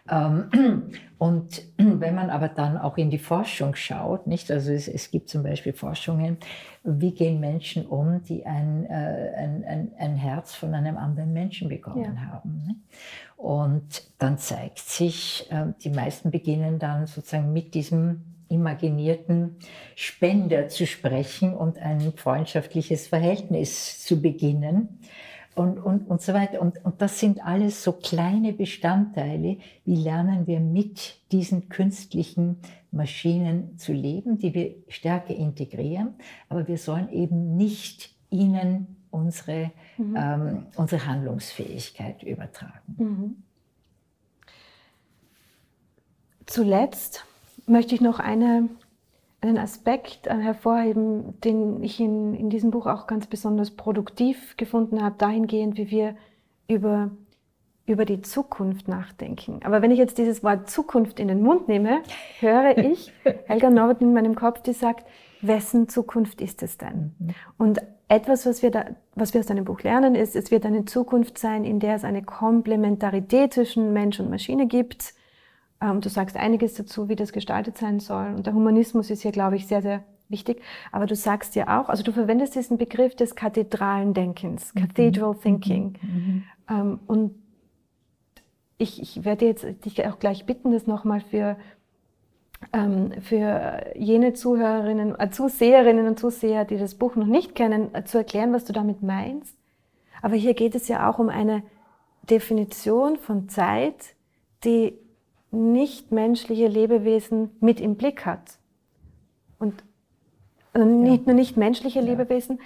Ähm, 0.10 0.92
und 1.18 1.62
wenn 1.78 2.16
man 2.16 2.30
aber 2.30 2.48
dann 2.48 2.78
auch 2.78 2.98
in 2.98 3.10
die 3.10 3.20
Forschung 3.20 3.76
schaut, 3.76 4.28
nicht, 4.28 4.52
also 4.52 4.72
es, 4.72 4.88
es 4.88 5.12
gibt 5.12 5.30
zum 5.30 5.44
Beispiel 5.44 5.74
Forschungen, 5.74 6.38
wie 6.84 7.14
gehen 7.14 7.40
Menschen 7.40 7.86
um, 7.86 8.24
die 8.24 8.46
ein, 8.46 8.86
äh, 8.86 9.34
ein, 9.38 9.64
ein, 9.66 9.92
ein, 9.98 10.16
Herz 10.16 10.56
von 10.56 10.74
einem 10.74 10.98
anderen 10.98 11.32
Menschen 11.34 11.70
bekommen 11.70 12.16
ja. 12.16 12.32
haben. 12.32 12.84
Und 13.38 14.04
dann 14.18 14.38
zeigt 14.38 14.80
sich, 14.80 15.48
äh, 15.52 15.68
die 15.84 15.90
meisten 15.90 16.32
beginnen 16.32 16.80
dann 16.80 17.06
sozusagen 17.08 17.54
mit 17.54 17.74
diesem 17.74 18.24
imaginierten 18.50 19.58
Spender 19.96 20.68
zu 20.68 20.86
sprechen 20.86 21.54
und 21.54 21.80
ein 21.80 22.14
freundschaftliches 22.14 23.08
Verhältnis 23.08 24.04
zu 24.04 24.22
beginnen 24.22 25.00
und, 25.56 25.80
und, 25.80 26.08
und 26.10 26.22
so 26.22 26.34
weiter. 26.34 26.62
Und, 26.62 26.84
und 26.84 27.02
das 27.02 27.20
sind 27.20 27.46
alles 27.46 27.84
so 27.84 27.94
kleine 27.94 28.54
Bestandteile, 28.54 29.58
wie 29.86 29.96
lernen 29.96 30.48
wir 30.48 30.60
mit 30.60 31.20
diesen 31.32 31.70
künstlichen 31.70 32.58
Maschinen 32.92 33.78
zu 33.78 33.94
leben, 33.94 34.38
die 34.38 34.54
wir 34.54 34.76
stärker 34.88 35.34
integrieren, 35.34 36.16
aber 36.50 36.68
wir 36.68 36.78
sollen 36.78 37.10
eben 37.12 37.56
nicht 37.56 38.14
ihnen 38.30 38.98
unsere, 39.12 39.72
mhm. 39.98 40.16
ähm, 40.18 40.66
unsere 40.76 41.06
Handlungsfähigkeit 41.06 42.24
übertragen. 42.24 42.96
Mhm. 42.98 43.44
Zuletzt 46.46 47.26
möchte 47.66 47.96
ich 47.96 48.02
noch 48.02 48.20
eine 48.20 48.68
einen 49.42 49.58
Aspekt 49.58 50.28
äh, 50.28 50.36
hervorheben, 50.36 51.40
den 51.42 51.84
ich 51.84 52.00
in, 52.00 52.36
in 52.36 52.50
diesem 52.50 52.72
Buch 52.72 52.86
auch 52.86 53.08
ganz 53.08 53.28
besonders 53.28 53.72
produktiv 53.72 54.56
gefunden 54.56 55.04
habe, 55.04 55.16
dahingehend, 55.18 55.78
wie 55.78 55.90
wir 55.90 56.16
über, 56.68 57.10
über 57.88 58.06
die 58.06 58.22
Zukunft 58.22 58.88
nachdenken. 58.88 59.60
Aber 59.64 59.82
wenn 59.82 59.92
ich 59.92 59.98
jetzt 59.98 60.20
dieses 60.20 60.44
Wort 60.44 60.70
Zukunft 60.70 61.20
in 61.20 61.28
den 61.28 61.42
Mund 61.42 61.68
nehme, 61.68 62.02
höre 62.40 62.78
ich 62.78 63.12
Helga 63.46 63.72
Norbert 63.72 64.02
in 64.02 64.14
meinem 64.14 64.36
Kopf, 64.36 64.62
die 64.62 64.74
sagt, 64.74 65.08
wessen 65.42 65.90
Zukunft 65.90 66.40
ist 66.40 66.62
es 66.62 66.78
denn? 66.78 67.16
Und 67.58 67.82
etwas, 68.08 68.46
was 68.46 68.62
wir, 68.62 68.70
da, 68.70 68.86
was 69.16 69.34
wir 69.34 69.40
aus 69.40 69.48
deinem 69.48 69.66
Buch 69.66 69.82
lernen, 69.82 70.14
ist, 70.14 70.36
es 70.36 70.52
wird 70.52 70.68
eine 70.68 70.86
Zukunft 70.86 71.40
sein, 71.40 71.66
in 71.66 71.80
der 71.80 71.96
es 71.96 72.04
eine 72.04 72.22
Komplementarität 72.22 73.54
zwischen 73.54 73.92
Mensch 73.92 74.20
und 74.20 74.30
Maschine 74.30 74.68
gibt, 74.68 75.16
du 75.82 76.10
sagst 76.10 76.38
einiges 76.38 76.76
dazu, 76.76 77.10
wie 77.10 77.16
das 77.16 77.34
gestaltet 77.34 77.78
sein 77.78 78.00
soll. 78.00 78.36
Und 78.36 78.46
der 78.46 78.54
Humanismus 78.54 79.10
ist 79.10 79.24
hier, 79.24 79.32
glaube 79.32 79.56
ich, 79.56 79.66
sehr, 79.66 79.82
sehr 79.82 80.04
wichtig. 80.32 80.62
Aber 80.92 81.06
du 81.06 81.16
sagst 81.16 81.56
ja 81.56 81.80
auch, 81.80 81.90
also 81.90 82.04
du 82.04 82.12
verwendest 82.12 82.56
diesen 82.56 82.78
Begriff 82.78 83.16
des 83.16 83.36
kathedralen 83.36 84.14
Denkens, 84.14 84.74
mhm. 84.74 84.80
Cathedral 84.80 85.36
Thinking. 85.36 85.98
Mhm. 86.02 86.10
mhm. 86.10 86.44
Ähm, 86.70 87.00
und 87.08 87.36
ich, 88.78 89.00
ich 89.02 89.24
werde 89.24 89.46
jetzt 89.46 89.66
dich 89.86 90.06
auch 90.08 90.18
gleich 90.18 90.46
bitten, 90.48 90.72
das 90.72 90.88
nochmal 90.88 91.22
für, 91.22 91.56
ähm, 92.74 93.12
für 93.22 93.92
jene 93.96 94.34
Zuhörerinnen, 94.34 95.20
äh, 95.20 95.30
Zuseherinnen 95.30 96.08
und 96.08 96.18
Zuseher, 96.18 96.66
die 96.66 96.78
das 96.78 96.96
Buch 96.96 97.16
noch 97.16 97.28
nicht 97.28 97.54
kennen, 97.54 97.94
äh, 97.94 98.06
zu 98.06 98.18
erklären, 98.18 98.54
was 98.54 98.66
du 98.66 98.74
damit 98.74 99.04
meinst. 99.04 99.56
Aber 100.24 100.36
hier 100.36 100.56
geht 100.56 100.74
es 100.74 100.88
ja 100.88 101.10
auch 101.10 101.20
um 101.20 101.30
eine 101.30 101.62
Definition 102.30 103.18
von 103.18 103.50
Zeit, 103.50 104.16
die 104.64 104.98
nichtmenschliche 105.52 106.68
Lebewesen 106.68 107.52
mit 107.60 107.80
im 107.80 107.96
Blick 107.96 108.26
hat. 108.26 108.58
Und 109.60 109.84
also 110.74 110.88
nicht 110.88 111.22
ja. 111.22 111.26
nur 111.28 111.36
nichtmenschliche 111.36 112.00
ja. 112.00 112.06
Lebewesen, 112.06 112.60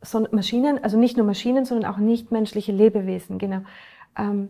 sondern 0.00 0.34
Maschinen, 0.34 0.82
also 0.82 0.98
nicht 0.98 1.16
nur 1.16 1.26
Maschinen, 1.26 1.64
sondern 1.64 1.92
auch 1.92 1.98
nichtmenschliche 1.98 2.72
Lebewesen, 2.72 3.38
genau. 3.38 3.60
Ähm, 4.16 4.48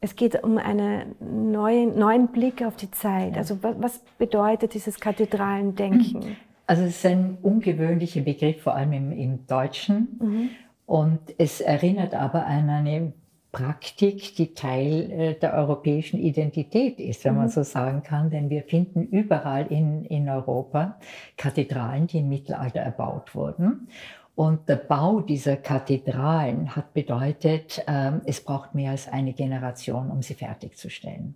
es 0.00 0.16
geht 0.16 0.42
um 0.42 0.56
einen 0.56 1.14
neuen, 1.52 1.98
neuen 1.98 2.28
Blick 2.28 2.62
auf 2.64 2.76
die 2.76 2.90
Zeit. 2.90 3.32
Ja. 3.32 3.38
Also 3.38 3.58
was 3.62 4.00
bedeutet 4.18 4.74
dieses 4.74 5.00
kathedralen 5.00 5.74
Denken? 5.74 6.36
Also 6.66 6.84
es 6.84 6.98
ist 6.98 7.06
ein 7.06 7.36
ungewöhnlicher 7.42 8.20
Begriff, 8.20 8.62
vor 8.62 8.76
allem 8.76 8.92
im, 8.92 9.10
im 9.10 9.44
Deutschen. 9.48 10.20
Mhm. 10.20 10.50
Und 10.86 11.18
es 11.36 11.60
erinnert 11.60 12.14
aber 12.14 12.46
an 12.46 12.70
eine 12.70 13.12
Praktik, 13.52 14.36
die 14.36 14.54
Teil 14.54 15.10
äh, 15.10 15.34
der 15.34 15.54
europäischen 15.54 16.20
Identität 16.20 17.00
ist, 17.00 17.24
wenn 17.24 17.36
man 17.36 17.46
mhm. 17.46 17.50
so 17.50 17.62
sagen 17.62 18.02
kann. 18.02 18.30
Denn 18.30 18.50
wir 18.50 18.62
finden 18.62 19.04
überall 19.06 19.66
in, 19.66 20.04
in 20.04 20.28
Europa 20.28 20.98
Kathedralen, 21.36 22.06
die 22.06 22.18
im 22.18 22.28
Mittelalter 22.28 22.80
erbaut 22.80 23.34
wurden. 23.34 23.88
Und 24.36 24.68
der 24.68 24.76
Bau 24.76 25.20
dieser 25.20 25.56
Kathedralen 25.56 26.74
hat 26.74 26.94
bedeutet, 26.94 27.84
ähm, 27.86 28.22
es 28.24 28.40
braucht 28.42 28.74
mehr 28.74 28.92
als 28.92 29.08
eine 29.08 29.32
Generation, 29.32 30.10
um 30.10 30.22
sie 30.22 30.34
fertigzustellen. 30.34 31.34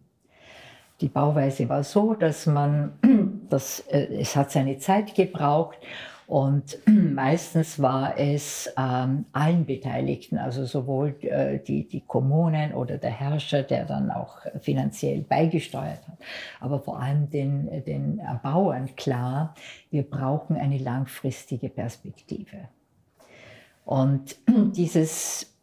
Die 1.00 1.09
Bauweise 1.09 1.68
war 1.68 1.83
so, 1.83 2.14
dass 2.14 2.46
man, 2.46 2.92
das, 3.50 3.81
äh, 3.90 4.07
es 4.20 4.37
hat 4.37 4.53
seine 4.53 4.79
Zeit 4.79 5.14
gebraucht 5.14 5.79
und 6.27 6.79
meistens 6.87 7.81
war 7.81 8.19
es 8.19 8.73
ähm, 8.79 9.27
allen 9.33 9.67
Beteiligten, 9.67 10.39
also 10.39 10.65
sowohl 10.65 11.17
äh, 11.23 11.59
die, 11.59 11.87
die 11.87 12.01
Kommunen 12.01 12.73
oder 12.73 12.99
der 12.99 13.11
Herrscher, 13.11 13.63
der 13.63 13.85
dann 13.85 14.11
auch 14.11 14.39
finanziell 14.61 15.23
beigesteuert 15.23 16.07
hat, 16.09 16.19
aber 16.61 16.81
vor 16.81 17.01
allem 17.01 17.31
den, 17.31 17.85
den 17.85 18.21
Bauern 18.43 18.95
klar, 18.97 19.55
wir 19.91 20.03
brauchen 20.03 20.57
eine 20.57 20.79
langfristige 20.79 21.69
Perspektive. 21.69 22.69
Und 23.85 24.37
dieses 24.49 25.54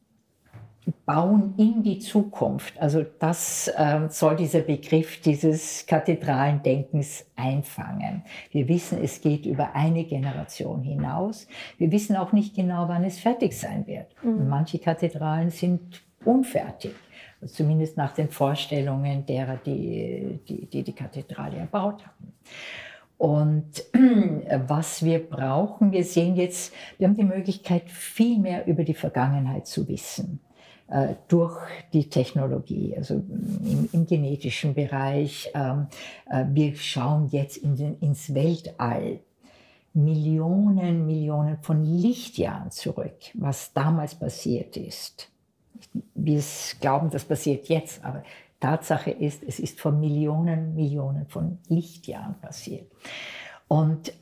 Bauen 1.05 1.53
in 1.57 1.83
die 1.83 1.99
Zukunft. 1.99 2.79
Also 2.79 3.05
das 3.19 3.67
äh, 3.75 4.07
soll 4.09 4.35
dieser 4.35 4.61
Begriff 4.61 5.21
dieses 5.21 5.85
kathedralen 5.85 6.63
Denkens 6.63 7.25
einfangen. 7.35 8.23
Wir 8.51 8.67
wissen, 8.67 9.03
es 9.03 9.21
geht 9.21 9.45
über 9.45 9.75
eine 9.75 10.05
Generation 10.05 10.81
hinaus. 10.81 11.47
Wir 11.77 11.91
wissen 11.91 12.15
auch 12.15 12.31
nicht 12.31 12.55
genau, 12.55 12.87
wann 12.87 13.03
es 13.03 13.19
fertig 13.19 13.53
sein 13.53 13.85
wird. 13.87 14.07
Mhm. 14.23 14.49
manche 14.49 14.79
Kathedralen 14.79 15.49
sind 15.49 16.01
unfertig, 16.25 16.93
zumindest 17.45 17.97
nach 17.97 18.13
den 18.13 18.29
Vorstellungen 18.29 19.25
derer, 19.25 19.57
die 19.57 20.39
die, 20.47 20.65
die, 20.65 20.83
die 20.83 20.93
Kathedrale 20.93 21.57
erbaut 21.57 22.05
haben. 22.05 22.33
Und 23.17 23.83
was 24.67 25.03
wir 25.05 25.19
brauchen, 25.19 25.91
wir 25.91 26.03
sehen 26.03 26.35
jetzt, 26.35 26.73
wir 26.97 27.07
haben 27.07 27.15
die 27.15 27.23
Möglichkeit, 27.23 27.89
viel 27.89 28.39
mehr 28.39 28.65
über 28.65 28.83
die 28.83 28.95
Vergangenheit 28.95 29.67
zu 29.67 29.87
wissen. 29.87 30.39
Äh, 30.91 31.15
durch 31.29 31.57
die 31.93 32.09
Technologie, 32.09 32.93
also 32.97 33.13
im, 33.13 33.87
im 33.93 34.05
genetischen 34.05 34.73
Bereich. 34.73 35.49
Ähm, 35.53 35.87
äh, 36.29 36.43
wir 36.49 36.75
schauen 36.75 37.29
jetzt 37.31 37.55
in 37.55 37.77
den, 37.77 37.97
ins 37.99 38.33
Weltall. 38.33 39.19
Millionen, 39.93 41.05
Millionen 41.05 41.57
von 41.61 41.83
Lichtjahren 41.83 42.71
zurück, 42.71 43.15
was 43.33 43.71
damals 43.73 44.15
passiert 44.15 44.75
ist. 44.75 45.29
Wir 46.13 46.41
glauben, 46.79 47.09
das 47.09 47.25
passiert 47.25 47.67
jetzt, 47.67 48.03
aber 48.03 48.23
Tatsache 48.59 49.11
ist, 49.11 49.43
es 49.43 49.59
ist 49.59 49.79
vor 49.79 49.91
Millionen, 49.91 50.75
Millionen 50.75 51.25
von 51.27 51.57
Lichtjahren 51.67 52.35
passiert. 52.39 52.89
Und 53.67 54.13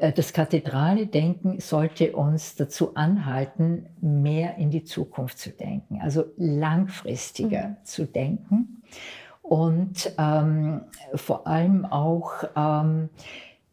das 0.00 0.32
kathedrale 0.32 1.06
Denken 1.06 1.60
sollte 1.60 2.14
uns 2.14 2.54
dazu 2.54 2.94
anhalten, 2.94 3.86
mehr 4.00 4.56
in 4.56 4.70
die 4.70 4.84
Zukunft 4.84 5.38
zu 5.38 5.50
denken, 5.50 6.00
also 6.00 6.24
langfristiger 6.36 7.68
mhm. 7.68 7.76
zu 7.84 8.06
denken 8.06 8.82
und 9.42 10.12
ähm, 10.18 10.82
vor 11.14 11.46
allem 11.46 11.84
auch 11.86 12.44
ähm, 12.54 13.08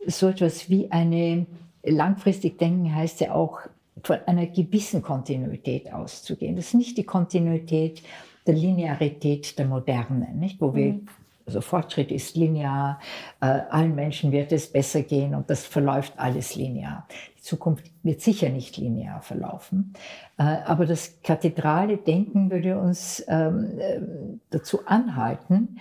so 0.07 0.30
etwas 0.30 0.69
wie 0.69 0.91
eine 0.91 1.45
langfristig 1.84 2.57
denken 2.57 2.95
heißt 2.95 3.21
ja 3.21 3.34
auch 3.34 3.59
von 4.03 4.17
einer 4.26 4.45
gewissen 4.47 5.01
Kontinuität 5.01 5.91
auszugehen. 5.91 6.55
Das 6.55 6.67
ist 6.67 6.73
nicht 6.76 6.97
die 6.97 7.03
Kontinuität 7.03 8.01
der 8.47 8.55
Linearität 8.55 9.57
der 9.57 9.65
Moderne, 9.65 10.34
nicht? 10.34 10.61
wo 10.61 10.73
wir 10.76 10.93
mhm. 10.93 11.07
Also 11.45 11.61
Fortschritt 11.61 12.11
ist 12.11 12.35
linear, 12.35 12.99
äh, 13.39 13.45
allen 13.45 13.93
Menschen 13.93 14.31
wird 14.31 14.51
es 14.51 14.71
besser 14.71 15.03
gehen 15.03 15.35
und 15.35 15.49
das 15.49 15.65
verläuft 15.65 16.13
alles 16.17 16.55
linear. 16.55 17.07
Die 17.37 17.41
Zukunft 17.41 17.91
wird 18.03 18.21
sicher 18.21 18.49
nicht 18.49 18.77
linear 18.77 19.21
verlaufen, 19.21 19.93
äh, 20.37 20.43
aber 20.43 20.85
das 20.85 21.21
kathedrale 21.21 21.97
Denken 21.97 22.49
würde 22.49 22.79
uns 22.79 23.23
ähm, 23.27 23.79
äh, 23.79 24.01
dazu 24.49 24.87
anhalten, 24.87 25.79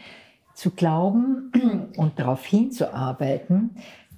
zu 0.54 0.70
glauben 0.70 1.50
und 1.96 2.18
darauf 2.18 2.44
hinzuarbeiten, 2.44 3.76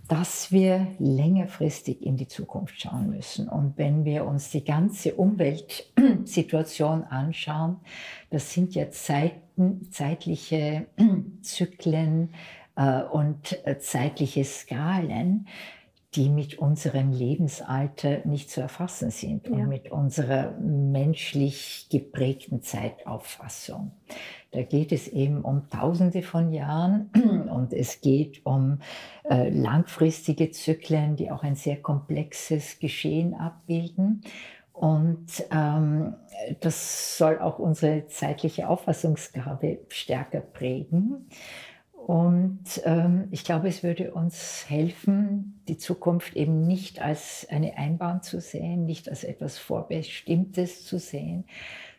dass 0.08 0.52
wir 0.52 0.86
längerfristig 0.98 2.04
in 2.04 2.16
die 2.16 2.28
Zukunft 2.28 2.80
schauen 2.80 3.10
müssen. 3.10 3.48
Und 3.48 3.76
wenn 3.76 4.04
wir 4.04 4.24
uns 4.24 4.50
die 4.50 4.64
ganze 4.64 5.14
Umweltsituation 5.14 7.04
anschauen, 7.10 7.78
das 8.30 8.52
sind 8.52 8.74
ja 8.74 8.90
Zeiten, 8.90 9.45
zeitliche 9.90 10.86
Zyklen 11.42 12.30
äh, 12.76 13.02
und 13.02 13.66
äh, 13.66 13.78
zeitliche 13.78 14.44
Skalen, 14.44 15.46
die 16.14 16.30
mit 16.30 16.58
unserem 16.58 17.12
Lebensalter 17.12 18.20
nicht 18.24 18.50
zu 18.50 18.62
erfassen 18.62 19.10
sind 19.10 19.48
und 19.48 19.68
mit 19.68 19.90
unserer 19.90 20.52
menschlich 20.52 21.88
geprägten 21.90 22.62
Zeitauffassung. 22.62 23.92
Da 24.52 24.62
geht 24.62 24.92
es 24.92 25.08
eben 25.08 25.42
um 25.42 25.68
Tausende 25.68 26.22
von 26.22 26.52
Jahren 26.52 27.10
und 27.52 27.74
es 27.74 28.00
geht 28.00 28.46
um 28.46 28.78
äh, 29.28 29.50
langfristige 29.50 30.50
Zyklen, 30.50 31.16
die 31.16 31.30
auch 31.30 31.42
ein 31.42 31.56
sehr 31.56 31.76
komplexes 31.76 32.78
Geschehen 32.78 33.34
abbilden. 33.34 34.22
Und 34.76 35.42
ähm, 35.50 36.16
das 36.60 37.16
soll 37.16 37.38
auch 37.38 37.58
unsere 37.58 38.08
zeitliche 38.08 38.68
Auffassungsgabe 38.68 39.78
stärker 39.88 40.40
prägen. 40.40 41.30
Und 41.92 42.82
ähm, 42.84 43.28
ich 43.30 43.42
glaube, 43.42 43.68
es 43.68 43.82
würde 43.82 44.12
uns 44.12 44.66
helfen, 44.68 45.62
die 45.66 45.78
Zukunft 45.78 46.36
eben 46.36 46.66
nicht 46.66 47.00
als 47.00 47.46
eine 47.50 47.78
Einbahn 47.78 48.22
zu 48.22 48.38
sehen, 48.38 48.84
nicht 48.84 49.08
als 49.08 49.24
etwas 49.24 49.56
Vorbestimmtes 49.56 50.84
zu 50.84 50.98
sehen, 50.98 51.46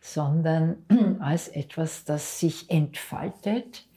sondern 0.00 0.76
als 1.18 1.48
etwas, 1.48 2.04
das 2.04 2.38
sich 2.38 2.70
entfaltet 2.70 3.88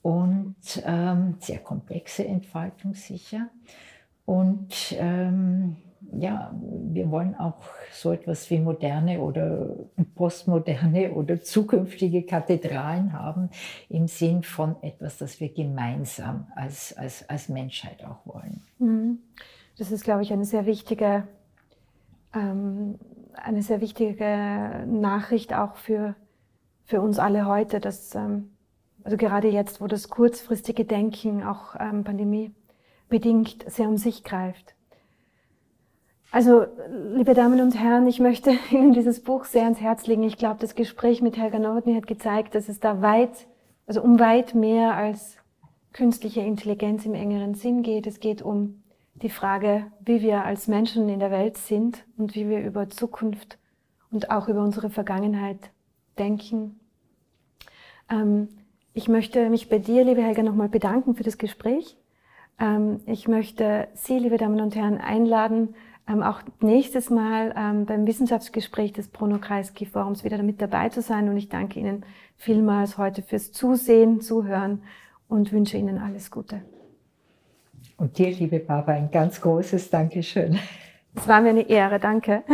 und 0.00 0.54
ähm, 0.86 1.34
sehr 1.40 1.58
komplexe 1.58 2.24
Entfaltung 2.24 2.94
sicher. 2.94 3.48
Und 4.24 4.94
ähm, 4.96 5.76
ja, 6.10 6.54
wir 6.60 7.10
wollen 7.10 7.34
auch 7.36 7.62
so 7.92 8.12
etwas 8.12 8.50
wie 8.50 8.58
moderne 8.58 9.20
oder 9.20 9.70
postmoderne 10.14 11.12
oder 11.12 11.40
zukünftige 11.40 12.24
Kathedralen 12.24 13.12
haben, 13.12 13.50
im 13.88 14.08
Sinn 14.08 14.42
von 14.42 14.76
etwas, 14.82 15.18
das 15.18 15.40
wir 15.40 15.52
gemeinsam 15.52 16.46
als, 16.54 16.96
als, 16.96 17.28
als 17.28 17.48
Menschheit 17.48 18.04
auch 18.04 18.26
wollen. 18.26 18.62
Mhm. 18.78 19.18
Das 19.78 19.90
ist, 19.90 20.04
glaube 20.04 20.22
ich, 20.22 20.32
eine 20.32 20.44
sehr 20.44 20.66
wichtige, 20.66 21.26
ähm, 22.34 22.98
eine 23.34 23.62
sehr 23.62 23.80
wichtige 23.80 24.84
Nachricht 24.86 25.54
auch 25.54 25.76
für, 25.76 26.14
für 26.84 27.00
uns 27.00 27.18
alle 27.18 27.46
heute, 27.46 27.80
dass, 27.80 28.14
ähm, 28.14 28.50
also 29.02 29.16
gerade 29.16 29.48
jetzt, 29.48 29.80
wo 29.80 29.86
das 29.86 30.08
kurzfristige 30.08 30.84
Denken 30.84 31.42
auch 31.42 31.74
ähm, 31.80 32.04
pandemiebedingt 32.04 33.64
sehr 33.70 33.88
um 33.88 33.96
sich 33.96 34.24
greift 34.24 34.74
also, 36.32 36.64
liebe 37.14 37.34
Damen 37.34 37.60
und 37.60 37.78
Herren, 37.78 38.06
ich 38.06 38.18
möchte 38.18 38.52
Ihnen 38.70 38.94
dieses 38.94 39.22
Buch 39.22 39.44
sehr 39.44 39.64
ans 39.64 39.80
Herz 39.80 40.06
legen. 40.06 40.22
Ich 40.22 40.38
glaube, 40.38 40.60
das 40.60 40.74
Gespräch 40.74 41.20
mit 41.20 41.36
Helga 41.36 41.58
Nowotny 41.58 41.94
hat 41.94 42.06
gezeigt, 42.06 42.54
dass 42.54 42.70
es 42.70 42.80
da 42.80 43.02
weit, 43.02 43.46
also 43.86 44.02
um 44.02 44.18
weit 44.18 44.54
mehr 44.54 44.96
als 44.96 45.36
künstliche 45.92 46.40
Intelligenz 46.40 47.04
im 47.04 47.12
engeren 47.12 47.54
Sinn 47.54 47.82
geht. 47.82 48.06
Es 48.06 48.18
geht 48.18 48.40
um 48.40 48.82
die 49.14 49.28
Frage, 49.28 49.86
wie 50.00 50.22
wir 50.22 50.44
als 50.44 50.68
Menschen 50.68 51.10
in 51.10 51.20
der 51.20 51.30
Welt 51.30 51.58
sind 51.58 52.02
und 52.16 52.34
wie 52.34 52.48
wir 52.48 52.60
über 52.60 52.88
Zukunft 52.88 53.58
und 54.10 54.30
auch 54.30 54.48
über 54.48 54.62
unsere 54.62 54.88
Vergangenheit 54.88 55.70
denken. 56.18 56.80
Ähm, 58.08 58.48
ich 58.94 59.06
möchte 59.06 59.50
mich 59.50 59.68
bei 59.68 59.78
dir, 59.78 60.02
liebe 60.02 60.22
Helga, 60.22 60.42
nochmal 60.42 60.70
bedanken 60.70 61.14
für 61.14 61.24
das 61.24 61.36
Gespräch. 61.36 61.98
Ähm, 62.58 63.00
ich 63.04 63.28
möchte 63.28 63.88
Sie, 63.92 64.18
liebe 64.18 64.38
Damen 64.38 64.60
und 64.60 64.74
Herren, 64.74 64.98
einladen, 64.98 65.74
ähm, 66.08 66.22
auch 66.22 66.42
nächstes 66.60 67.10
Mal 67.10 67.54
ähm, 67.56 67.86
beim 67.86 68.06
Wissenschaftsgespräch 68.06 68.92
des 68.92 69.08
Bruno 69.08 69.38
Kreisky 69.38 69.86
Forums 69.86 70.24
wieder 70.24 70.42
mit 70.42 70.60
dabei 70.60 70.88
zu 70.88 71.00
sein. 71.00 71.28
Und 71.28 71.36
ich 71.36 71.48
danke 71.48 71.80
Ihnen 71.80 72.04
vielmals 72.36 72.98
heute 72.98 73.22
fürs 73.22 73.52
Zusehen, 73.52 74.20
Zuhören 74.20 74.82
und 75.28 75.52
wünsche 75.52 75.76
Ihnen 75.76 75.98
alles 75.98 76.30
Gute. 76.30 76.62
Und 77.96 78.18
dir, 78.18 78.30
liebe 78.30 78.58
Barbara, 78.58 78.96
ein 78.96 79.10
ganz 79.10 79.40
großes 79.40 79.90
Dankeschön. 79.90 80.58
Es 81.14 81.28
war 81.28 81.40
mir 81.40 81.50
eine 81.50 81.68
Ehre, 81.68 82.00
danke. 82.00 82.42